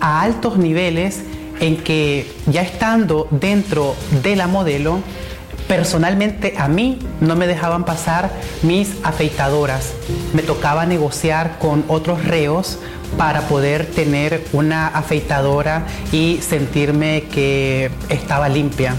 [0.00, 1.22] a altos niveles
[1.60, 5.00] en que ya estando dentro de la modelo,
[5.68, 8.30] personalmente a mí no me dejaban pasar
[8.62, 9.92] mis afeitadoras.
[10.32, 12.78] Me tocaba negociar con otros reos
[13.16, 18.94] para poder tener una afeitadora y sentirme que estaba limpia.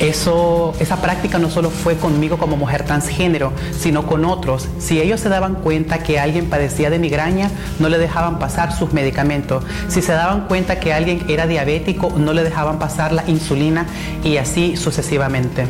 [0.00, 4.66] Eso, esa práctica no solo fue conmigo como mujer transgénero, sino con otros.
[4.78, 8.94] Si ellos se daban cuenta que alguien padecía de migraña, no le dejaban pasar sus
[8.94, 9.62] medicamentos.
[9.88, 13.86] Si se daban cuenta que alguien era diabético, no le dejaban pasar la insulina
[14.24, 15.66] y así sucesivamente.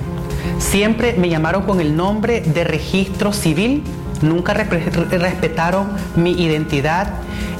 [0.59, 3.83] Siempre me llamaron con el nombre de registro civil,
[4.23, 7.09] nunca respetaron mi identidad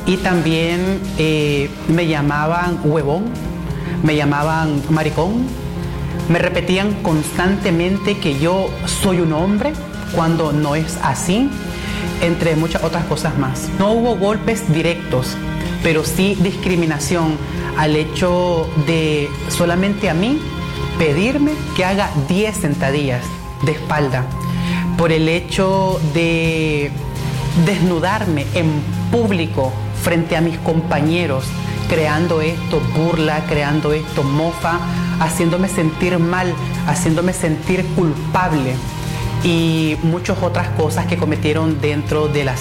[0.07, 3.25] y también eh, me llamaban huevón,
[4.05, 5.47] me llamaban maricón,
[6.29, 9.73] me repetían constantemente que yo soy un hombre
[10.15, 11.49] cuando no es así,
[12.21, 13.69] entre muchas otras cosas más.
[13.79, 15.37] No hubo golpes directos,
[15.83, 17.37] pero sí discriminación
[17.77, 20.41] al hecho de solamente a mí
[20.99, 23.25] pedirme que haga 10 sentadillas
[23.63, 24.25] de espalda
[24.99, 26.91] por el hecho de
[27.65, 28.71] desnudarme en
[29.11, 31.45] público frente a mis compañeros,
[31.89, 34.79] creando esto burla, creando esto mofa,
[35.21, 36.53] haciéndome sentir mal,
[36.87, 38.75] haciéndome sentir culpable
[39.45, 42.57] y muchas otras cosas que cometieron dentro de la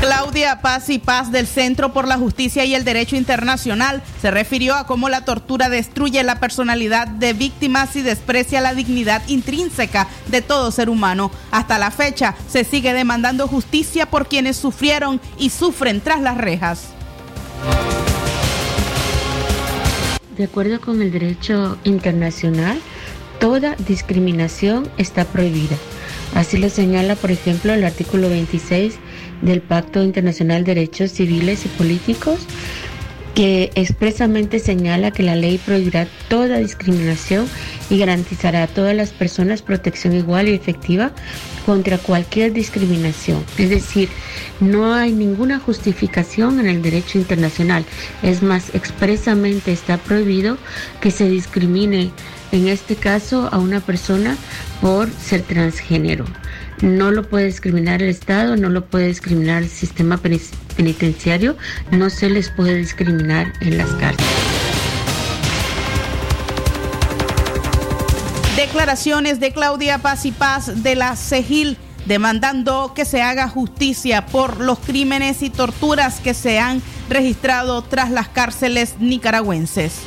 [0.00, 4.76] Claudia Paz y Paz del Centro por la Justicia y el Derecho Internacional se refirió
[4.76, 10.40] a cómo la tortura destruye la personalidad de víctimas y desprecia la dignidad intrínseca de
[10.40, 11.32] todo ser humano.
[11.50, 16.90] Hasta la fecha se sigue demandando justicia por quienes sufrieron y sufren tras las rejas.
[20.38, 22.78] De acuerdo con el derecho internacional,
[23.40, 25.76] toda discriminación está prohibida.
[26.34, 28.94] Así lo señala, por ejemplo, el artículo 26
[29.42, 32.46] del Pacto Internacional de Derechos Civiles y Políticos
[33.34, 37.46] que expresamente señala que la ley prohibirá toda discriminación
[37.90, 41.12] y garantizará a todas las personas protección igual y efectiva
[41.68, 43.44] contra cualquier discriminación.
[43.58, 44.08] Es decir,
[44.58, 47.84] no hay ninguna justificación en el derecho internacional.
[48.22, 50.56] Es más, expresamente está prohibido
[51.02, 52.10] que se discrimine,
[52.52, 54.38] en este caso, a una persona
[54.80, 56.24] por ser transgénero.
[56.80, 60.18] No lo puede discriminar el Estado, no lo puede discriminar el sistema
[60.74, 61.54] penitenciario,
[61.90, 64.57] no se les puede discriminar en las cárceles.
[68.58, 74.58] Declaraciones de Claudia Paz y Paz de la CEGIL demandando que se haga justicia por
[74.58, 80.00] los crímenes y torturas que se han registrado tras las cárceles nicaragüenses.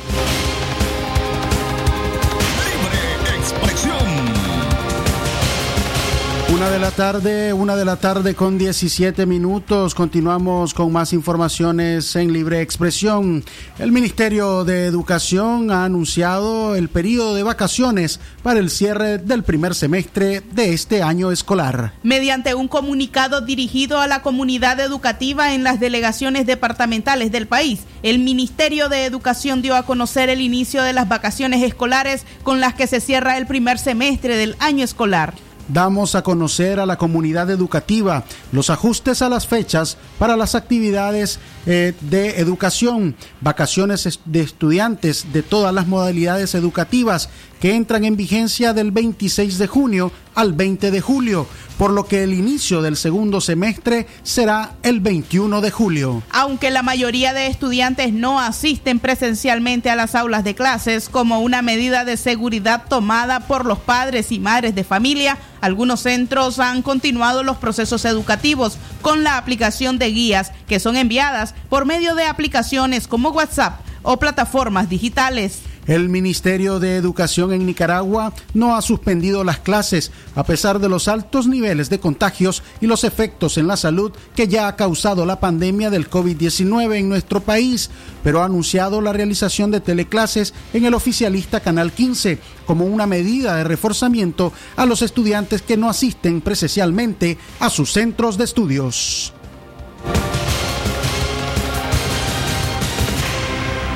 [6.62, 9.96] Una de la tarde, una de la tarde con 17 minutos.
[9.96, 13.44] Continuamos con más informaciones en Libre Expresión.
[13.80, 19.74] El Ministerio de Educación ha anunciado el periodo de vacaciones para el cierre del primer
[19.74, 21.94] semestre de este año escolar.
[22.04, 28.20] Mediante un comunicado dirigido a la comunidad educativa en las delegaciones departamentales del país, el
[28.20, 32.86] Ministerio de Educación dio a conocer el inicio de las vacaciones escolares con las que
[32.86, 35.34] se cierra el primer semestre del año escolar
[35.72, 41.38] damos a conocer a la comunidad educativa los ajustes a las fechas para las actividades
[41.66, 47.28] eh, de educación, vacaciones de estudiantes de todas las modalidades educativas
[47.60, 51.46] que entran en vigencia del 26 de junio al 20 de julio,
[51.78, 56.22] por lo que el inicio del segundo semestre será el 21 de julio.
[56.30, 61.62] Aunque la mayoría de estudiantes no asisten presencialmente a las aulas de clases como una
[61.62, 67.42] medida de seguridad tomada por los padres y madres de familia, algunos centros han continuado
[67.42, 73.06] los procesos educativos con la aplicación de guías que son enviadas por medio de aplicaciones
[73.06, 75.62] como WhatsApp o plataformas digitales.
[75.86, 81.08] El Ministerio de Educación en Nicaragua no ha suspendido las clases a pesar de los
[81.08, 85.40] altos niveles de contagios y los efectos en la salud que ya ha causado la
[85.40, 87.90] pandemia del COVID-19 en nuestro país,
[88.22, 93.56] pero ha anunciado la realización de teleclases en el oficialista Canal 15 como una medida
[93.56, 99.32] de reforzamiento a los estudiantes que no asisten presencialmente a sus centros de estudios.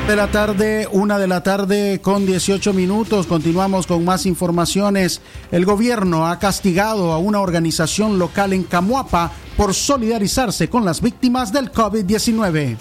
[0.06, 3.26] De la tarde, una de la tarde con 18 minutos.
[3.26, 5.20] Continuamos con más informaciones.
[5.50, 11.52] El gobierno ha castigado a una organización local en Camuapa por solidarizarse con las víctimas
[11.52, 12.76] del COVID-19.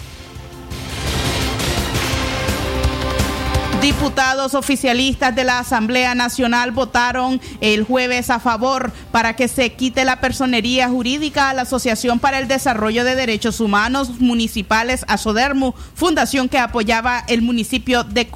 [3.86, 10.04] Diputados oficialistas de la Asamblea Nacional votaron el jueves a favor para que se quite
[10.04, 16.48] la personería jurídica a la Asociación para el Desarrollo de Derechos Humanos Municipales Asodermu, fundación
[16.48, 18.26] que apoyaba el municipio de,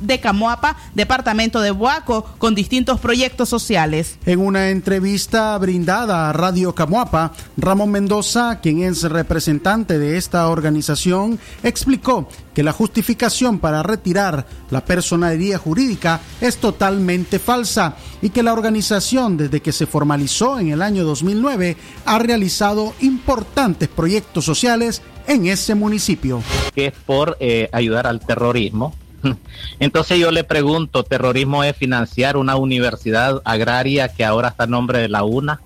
[0.00, 4.18] de Camoapa, departamento de Boaco, con distintos proyectos sociales.
[4.26, 11.40] En una entrevista brindada a Radio Camoapa, Ramón Mendoza, quien es representante de esta organización,
[11.62, 18.52] explicó que la justificación para retirar la personalidad jurídica es totalmente falsa y que la
[18.52, 21.76] organización desde que se formalizó en el año 2009
[22.06, 26.42] ha realizado importantes proyectos sociales en ese municipio.
[26.74, 28.92] Que es por eh, ayudar al terrorismo.
[29.78, 34.98] Entonces yo le pregunto, ¿terrorismo es financiar una universidad agraria que ahora está a nombre
[34.98, 35.60] de la UNA?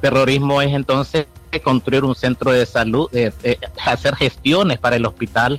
[0.00, 1.26] ¿Terrorismo es entonces
[1.64, 5.58] construir un centro de salud, eh, eh, hacer gestiones para el hospital?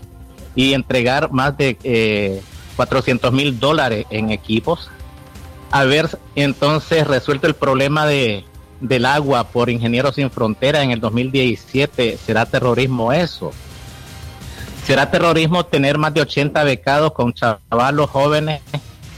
[0.56, 2.42] y entregar más de
[2.78, 4.90] 400 mil dólares en equipos.
[5.72, 8.46] Haber entonces resuelto el problema de,
[8.80, 13.52] del agua por Ingenieros Sin Frontera en el 2017, ¿será terrorismo eso?
[14.86, 18.62] ¿Será terrorismo tener más de 80 becados con chavalos jóvenes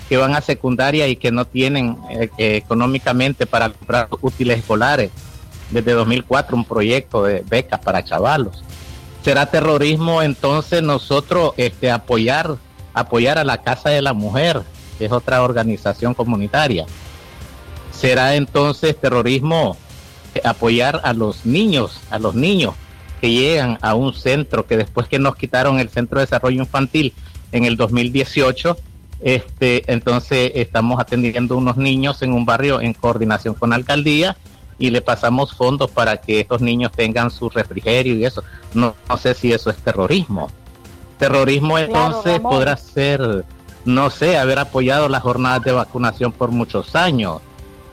[0.10, 5.12] que van a secundaria y que no tienen eh, económicamente para comprar útiles escolares?
[5.70, 8.64] Desde 2004 un proyecto de becas para chavalos
[9.24, 12.57] será terrorismo entonces nosotros este, apoyar,
[13.00, 14.62] apoyar a la Casa de la Mujer,
[14.97, 16.86] que es otra organización comunitaria.
[17.91, 19.78] Será entonces terrorismo
[20.36, 22.74] eh, apoyar a los niños, a los niños
[23.20, 27.14] que llegan a un centro que después que nos quitaron el Centro de Desarrollo Infantil
[27.52, 28.78] en el 2018,
[29.22, 34.38] este, entonces estamos atendiendo unos niños en un barrio en coordinación con la alcaldía
[34.78, 38.43] y le pasamos fondos para que estos niños tengan su refrigerio y eso.
[38.74, 40.50] No, sé si eso es terrorismo.
[41.20, 43.43] Terrorismo entonces podrá ser,
[43.84, 47.41] no sé, haber apoyado las jornadas de vacunación por muchos años.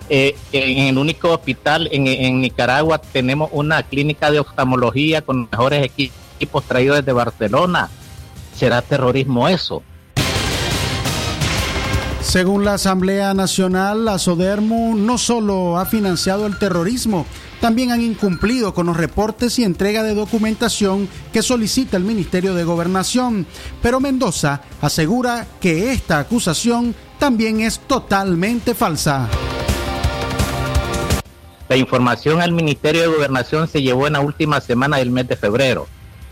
[0.08, 5.84] Eh, en el único hospital en, en Nicaragua tenemos una clínica de oftalmología con mejores
[5.84, 7.90] equipos traídos desde Barcelona.
[8.54, 9.82] ¿Será terrorismo eso?
[12.20, 17.26] Según la Asamblea Nacional, la SODERMU no solo ha financiado el terrorismo,
[17.61, 22.64] también han incumplido con los reportes y entrega de documentación que solicita el Ministerio de
[22.64, 23.46] Gobernación.
[23.82, 29.28] Pero Mendoza asegura que esta acusación también es totalmente falsa.
[31.68, 35.36] La información al Ministerio de Gobernación se llevó en la última semana del mes de
[35.36, 35.88] febrero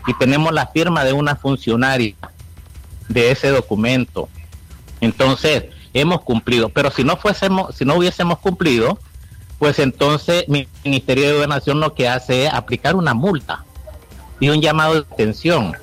[0.07, 2.15] y tenemos la firma de una funcionaria
[3.09, 4.29] de ese documento.
[5.01, 8.99] Entonces, hemos cumplido, pero si no fuésemos, si no hubiésemos cumplido,
[9.59, 13.63] pues entonces mi Ministerio de Gobernación lo que hace es aplicar una multa
[14.39, 15.73] y un llamado de atención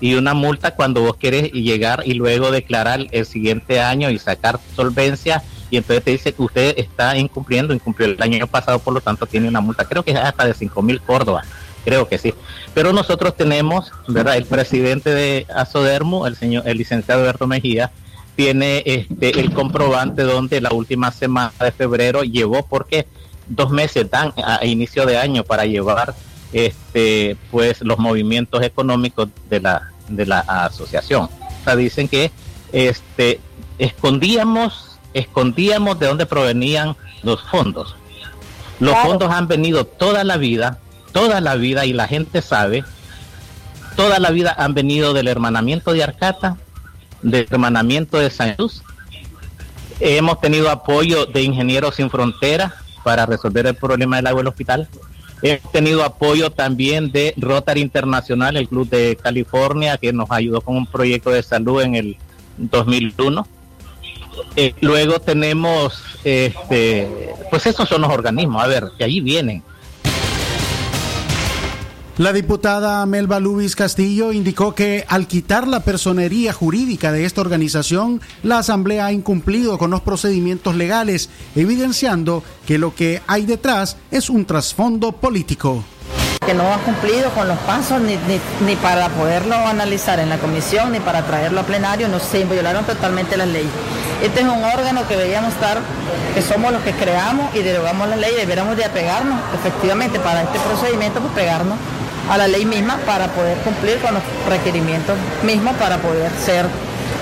[0.00, 4.58] y una multa cuando vos querés llegar y luego declarar el siguiente año y sacar
[4.74, 9.00] solvencia y entonces te dice que usted está incumpliendo, incumplió el año pasado, por lo
[9.00, 11.44] tanto tiene una multa, creo que es hasta de 5 mil Córdoba,
[11.84, 12.34] creo que sí.
[12.74, 14.36] Pero nosotros tenemos, ¿verdad?
[14.36, 17.92] El presidente de Asodermo, el señor, el licenciado Alberto Mejía,
[18.36, 23.06] tiene este el comprobante donde la última semana de febrero llevó, porque
[23.46, 26.14] dos meses dan a inicio de año para llevar
[26.52, 31.24] este pues los movimientos económicos de la de la asociación.
[31.24, 32.30] O sea, dicen que
[32.72, 33.40] este
[33.78, 37.96] escondíamos escondíamos de dónde provenían los fondos.
[38.78, 40.78] Los fondos han venido toda la vida,
[41.12, 42.84] toda la vida, y la gente sabe,
[43.94, 46.56] toda la vida han venido del hermanamiento de Arcata,
[47.22, 48.82] del hermanamiento de San Luz.
[49.98, 52.72] Hemos tenido apoyo de Ingenieros Sin Fronteras
[53.04, 54.88] para resolver el problema del agua del hospital.
[55.42, 60.76] Hemos tenido apoyo también de Rotary Internacional, el Club de California, que nos ayudó con
[60.76, 62.16] un proyecto de salud en el
[62.58, 63.46] 2001
[64.56, 69.62] eh, luego tenemos, este, pues esos son los organismos, a ver, que allí vienen.
[72.20, 78.20] La diputada Melba Lubis Castillo indicó que al quitar la personería jurídica de esta organización,
[78.42, 84.28] la Asamblea ha incumplido con los procedimientos legales, evidenciando que lo que hay detrás es
[84.28, 85.82] un trasfondo político
[86.44, 88.18] que no ha cumplido con los pasos ni,
[88.66, 92.84] ni, para poderlo analizar en la comisión ni para traerlo a plenario, no se violaron
[92.84, 93.70] totalmente las leyes.
[94.22, 95.78] Este es un órgano que deberíamos estar,
[96.34, 100.58] que somos los que creamos y derogamos la ley, deberíamos de apegarnos efectivamente para este
[100.58, 101.78] procedimiento, pues pegarnos
[102.30, 106.66] a la ley misma para poder cumplir con los requerimientos mismos para poder ser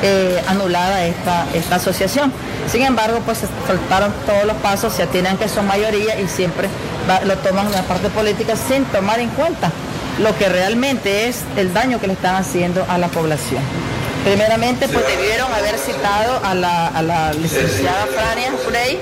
[0.03, 2.33] eh, anulada esta, esta asociación.
[2.71, 6.69] Sin embargo, pues se faltaron todos los pasos, se atienen que son mayoría y siempre
[7.25, 9.73] lo toman en la parte política sin tomar en cuenta
[10.23, 13.63] lo que realmente es el daño que le están haciendo a la población.
[14.25, 18.99] Primeramente, pues debieron haber citado a la, licenciada Frania Frey,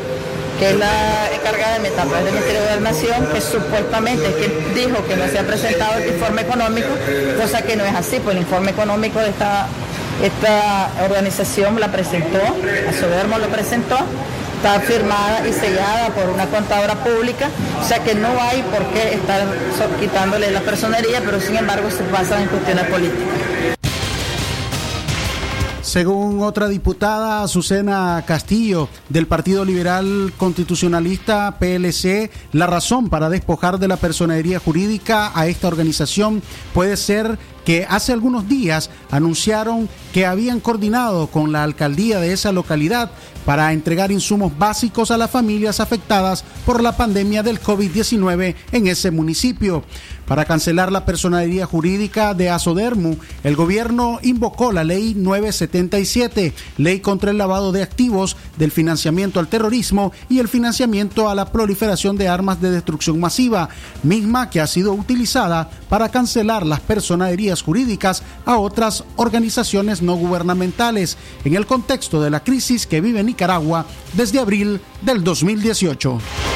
[0.59, 5.17] que es la encargada de metaplas del Ministerio de Nación, que supuestamente que dijo que
[5.17, 6.89] no se ha presentado el informe económico,
[7.41, 9.67] cosa que no es así, pues el informe económico de esta,
[10.23, 13.99] esta organización la presentó, a Sobermo lo presentó,
[14.57, 17.49] está firmada y sellada por una contadora pública,
[17.81, 19.43] o sea que no hay por qué estar
[20.01, 23.56] quitándole la personería, pero sin embargo se pasan en cuestiones políticas.
[25.97, 33.89] Según otra diputada, Azucena Castillo, del Partido Liberal Constitucionalista PLC, la razón para despojar de
[33.89, 36.43] la personería jurídica a esta organización
[36.75, 42.53] puede ser que hace algunos días anunciaron que habían coordinado con la alcaldía de esa
[42.53, 43.11] localidad
[43.47, 49.11] para entregar insumos básicos a las familias afectadas por la pandemia del COVID-19 en ese
[49.11, 49.83] municipio.
[50.27, 57.31] Para cancelar la personalidad jurídica de Asodermu, el gobierno invocó la ley 977, ley contra
[57.31, 62.29] el lavado de activos, del financiamiento al terrorismo y el financiamiento a la proliferación de
[62.29, 63.69] armas de destrucción masiva,
[64.03, 71.17] misma que ha sido utilizada para cancelar las personerías jurídicas a otras organizaciones no gubernamentales
[71.45, 76.56] en el contexto de la crisis que vive Nicaragua desde abril del 2018.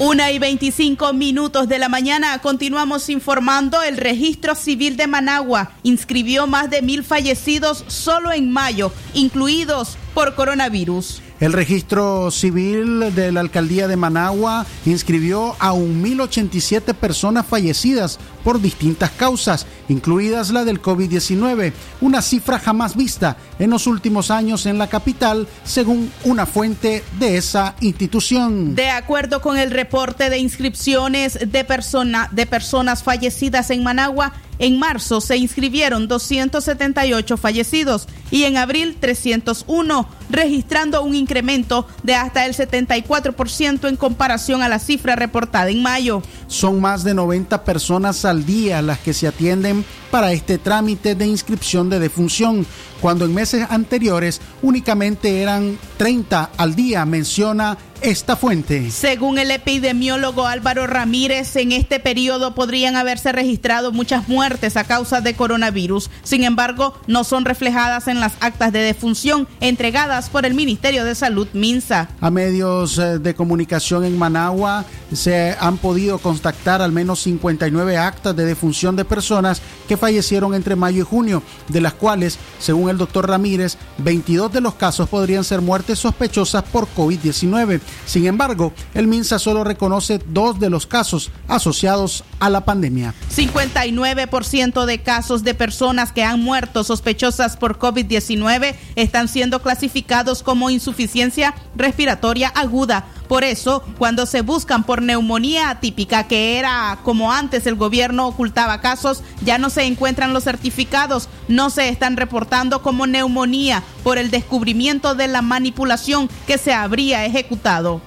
[0.00, 3.82] Una y 25 minutos de la mañana continuamos informando.
[3.82, 10.34] El registro civil de Managua inscribió más de mil fallecidos solo en mayo, incluidos por
[10.34, 11.22] coronavirus.
[11.40, 19.10] El registro civil de la alcaldía de Managua inscribió a 1.087 personas fallecidas por distintas
[19.12, 24.88] causas, incluidas la del COVID-19, una cifra jamás vista en los últimos años en la
[24.88, 28.74] capital, según una fuente de esa institución.
[28.74, 34.78] De acuerdo con el reporte de inscripciones de, persona, de personas fallecidas en Managua, En
[34.78, 42.54] marzo se inscribieron 278 fallecidos y en abril 301, registrando un incremento de hasta el
[42.54, 46.22] 74% en comparación a la cifra reportada en mayo.
[46.46, 51.26] Son más de 90 personas al día las que se atienden para este trámite de
[51.26, 52.66] inscripción de defunción,
[53.00, 58.90] cuando en meses anteriores únicamente eran 30 al día, menciona esta fuente.
[58.90, 65.20] Según el epidemiólogo Álvaro Ramírez, en este periodo podrían haberse registrado muchas muertes a causa
[65.20, 66.10] de coronavirus.
[66.22, 71.14] Sin embargo, no son reflejadas en las actas de defunción entregadas por el Ministerio de
[71.14, 72.08] Salud Minsa.
[72.20, 78.36] A medios eh, de comunicación en Managua se han podido contactar al menos 59 actas
[78.36, 82.98] de defunción de personas que fallecieron entre mayo y junio, de las cuales, según el
[82.98, 87.80] doctor Ramírez, 22 de los casos podrían ser muertes sospechosas por COVID-19.
[88.04, 93.14] Sin embargo, el MINSA solo reconoce dos de los casos asociados a la pandemia.
[93.34, 100.70] 59% de casos de personas que han muerto sospechosas por COVID-19 están siendo clasificados como
[100.70, 103.06] insuficiencia respiratoria aguda.
[103.30, 108.80] Por eso, cuando se buscan por neumonía atípica, que era como antes el gobierno ocultaba
[108.80, 114.32] casos, ya no se encuentran los certificados, no se están reportando como neumonía por el
[114.32, 118.00] descubrimiento de la manipulación que se habría ejecutado.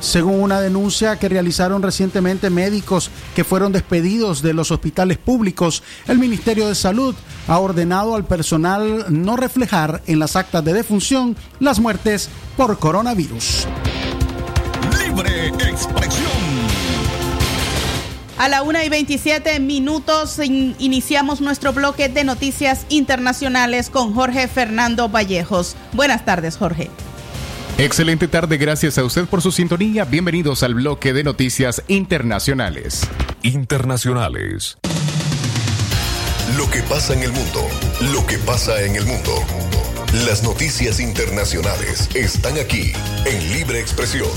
[0.00, 6.18] Según una denuncia que realizaron recientemente médicos que fueron despedidos de los hospitales públicos, el
[6.18, 7.14] Ministerio de Salud
[7.48, 13.66] ha ordenado al personal no reflejar en las actas de defunción las muertes por coronavirus.
[15.24, 16.30] Libre expresión.
[18.38, 24.46] A la una y 27 minutos in- iniciamos nuestro bloque de noticias internacionales con Jorge
[24.46, 25.74] Fernando Vallejos.
[25.92, 26.88] Buenas tardes, Jorge.
[27.78, 30.04] Excelente tarde, gracias a usted por su sintonía.
[30.04, 33.00] Bienvenidos al bloque de noticias internacionales.
[33.42, 34.78] Internacionales.
[36.56, 37.66] Lo que pasa en el mundo.
[38.12, 39.34] Lo que pasa en el mundo.
[40.26, 42.92] Las noticias internacionales están aquí
[43.26, 44.28] en Libre Expresión.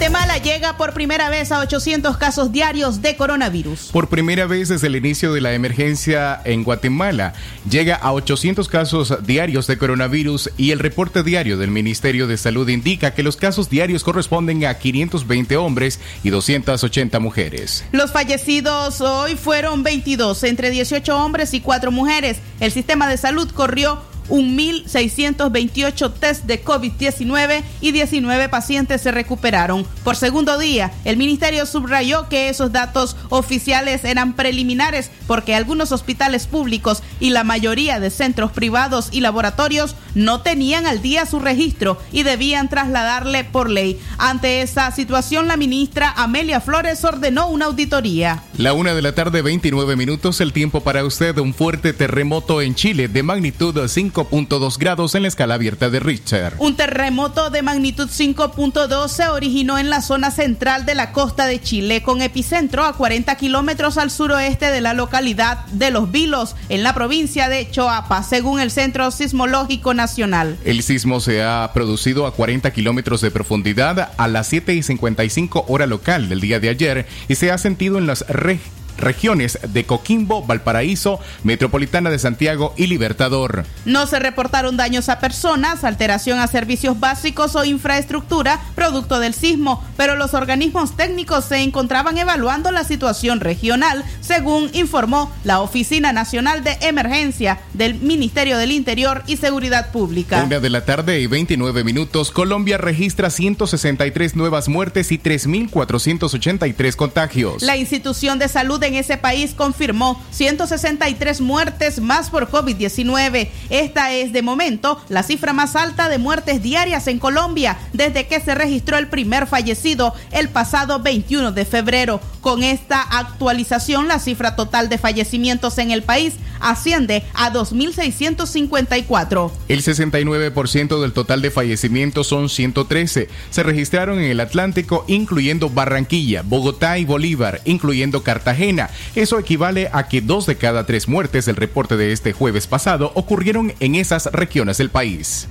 [0.00, 3.90] Guatemala llega por primera vez a 800 casos diarios de coronavirus.
[3.92, 7.34] Por primera vez desde el inicio de la emergencia en Guatemala,
[7.68, 12.66] llega a 800 casos diarios de coronavirus y el reporte diario del Ministerio de Salud
[12.70, 17.84] indica que los casos diarios corresponden a 520 hombres y 280 mujeres.
[17.92, 22.38] Los fallecidos hoy fueron 22, entre 18 hombres y 4 mujeres.
[22.60, 24.00] El sistema de salud corrió
[24.30, 29.86] 1.628 test de COVID-19 y 19 pacientes se recuperaron.
[30.04, 36.46] Por segundo día, el ministerio subrayó que esos datos oficiales eran preliminares porque algunos hospitales
[36.46, 41.98] públicos y la mayoría de centros privados y laboratorios no tenían al día su registro
[42.12, 44.00] y debían trasladarle por ley.
[44.18, 48.42] Ante esa situación, la ministra Amelia Flores ordenó una auditoría.
[48.56, 52.74] La una de la tarde, 29 minutos, el tiempo para usted, un fuerte terremoto en
[52.74, 53.76] Chile de magnitud
[54.24, 56.54] 5.2 grados en la escala abierta de Richter.
[56.58, 61.60] Un terremoto de magnitud 5.2 se originó en la zona central de la costa de
[61.60, 66.82] Chile, con epicentro a 40 kilómetros al suroeste de la localidad de Los Vilos, en
[66.82, 70.58] la provincia de Choapa, según el Centro Sismológico Nacional.
[70.64, 75.64] El sismo se ha producido a 40 kilómetros de profundidad a las 7 y 55
[75.68, 78.60] hora local del día de ayer y se ha sentido en las re-
[79.00, 83.64] regiones de Coquimbo, Valparaíso, Metropolitana de Santiago y Libertador.
[83.84, 89.84] No se reportaron daños a personas, alteración a servicios básicos o infraestructura producto del sismo,
[89.96, 96.64] pero los organismos técnicos se encontraban evaluando la situación regional, según informó la Oficina Nacional
[96.64, 100.42] de Emergencia del Ministerio del Interior y Seguridad Pública.
[100.44, 107.62] Una de la tarde y 29 minutos, Colombia registra 163 nuevas muertes y 3.483 contagios.
[107.62, 113.48] La institución de salud en ese país confirmó 163 muertes más por COVID-19.
[113.70, 118.40] Esta es de momento la cifra más alta de muertes diarias en Colombia desde que
[118.40, 122.20] se registró el primer fallecido el pasado 21 de febrero.
[122.40, 129.50] Con esta actualización, la cifra total de fallecimientos en el país asciende a 2.654.
[129.68, 133.28] El 69% del total de fallecimientos son 113.
[133.50, 138.69] Se registraron en el Atlántico, incluyendo Barranquilla, Bogotá y Bolívar, incluyendo Cartagena.
[139.14, 143.12] Eso equivale a que dos de cada tres muertes del reporte de este jueves pasado
[143.14, 145.48] ocurrieron en esas regiones del país.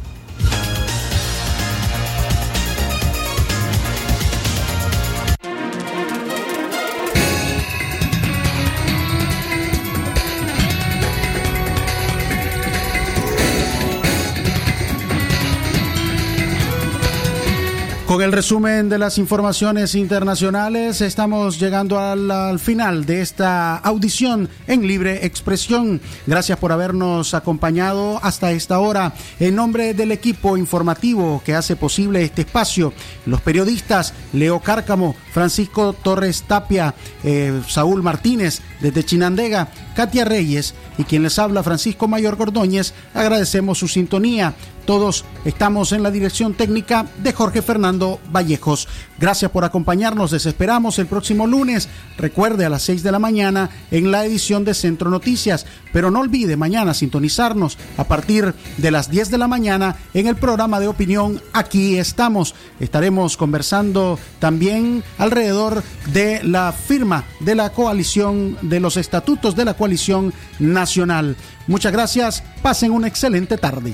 [18.09, 24.49] Con el resumen de las informaciones internacionales, estamos llegando al, al, final de esta audición
[24.65, 26.01] en libre expresión.
[26.25, 29.13] Gracias por habernos acompañado hasta esta hora.
[29.39, 32.93] En nombre del equipo informativo que hace posible este espacio,
[33.27, 41.03] los periodistas Leo Cárcamo, Francisco Torres Tapia, eh, Saúl Martínez desde Chinandega, Katia Reyes y
[41.03, 44.55] quien les habla Francisco Mayor Gordóñez, agradecemos su sintonía.
[44.89, 48.87] Todos estamos en la dirección técnica de Jorge Fernando Vallejos.
[49.19, 50.31] Gracias por acompañarnos.
[50.31, 51.87] Les esperamos el próximo lunes.
[52.17, 55.67] Recuerde a las 6 de la mañana en la edición de Centro Noticias.
[55.93, 60.37] Pero no olvide mañana sintonizarnos a partir de las 10 de la mañana en el
[60.37, 62.55] programa de opinión Aquí estamos.
[62.79, 65.83] Estaremos conversando también alrededor
[66.13, 71.35] de la firma de la coalición, de los estatutos de la coalición nacional.
[71.67, 72.43] Muchas gracias.
[72.63, 73.93] Pasen una excelente tarde.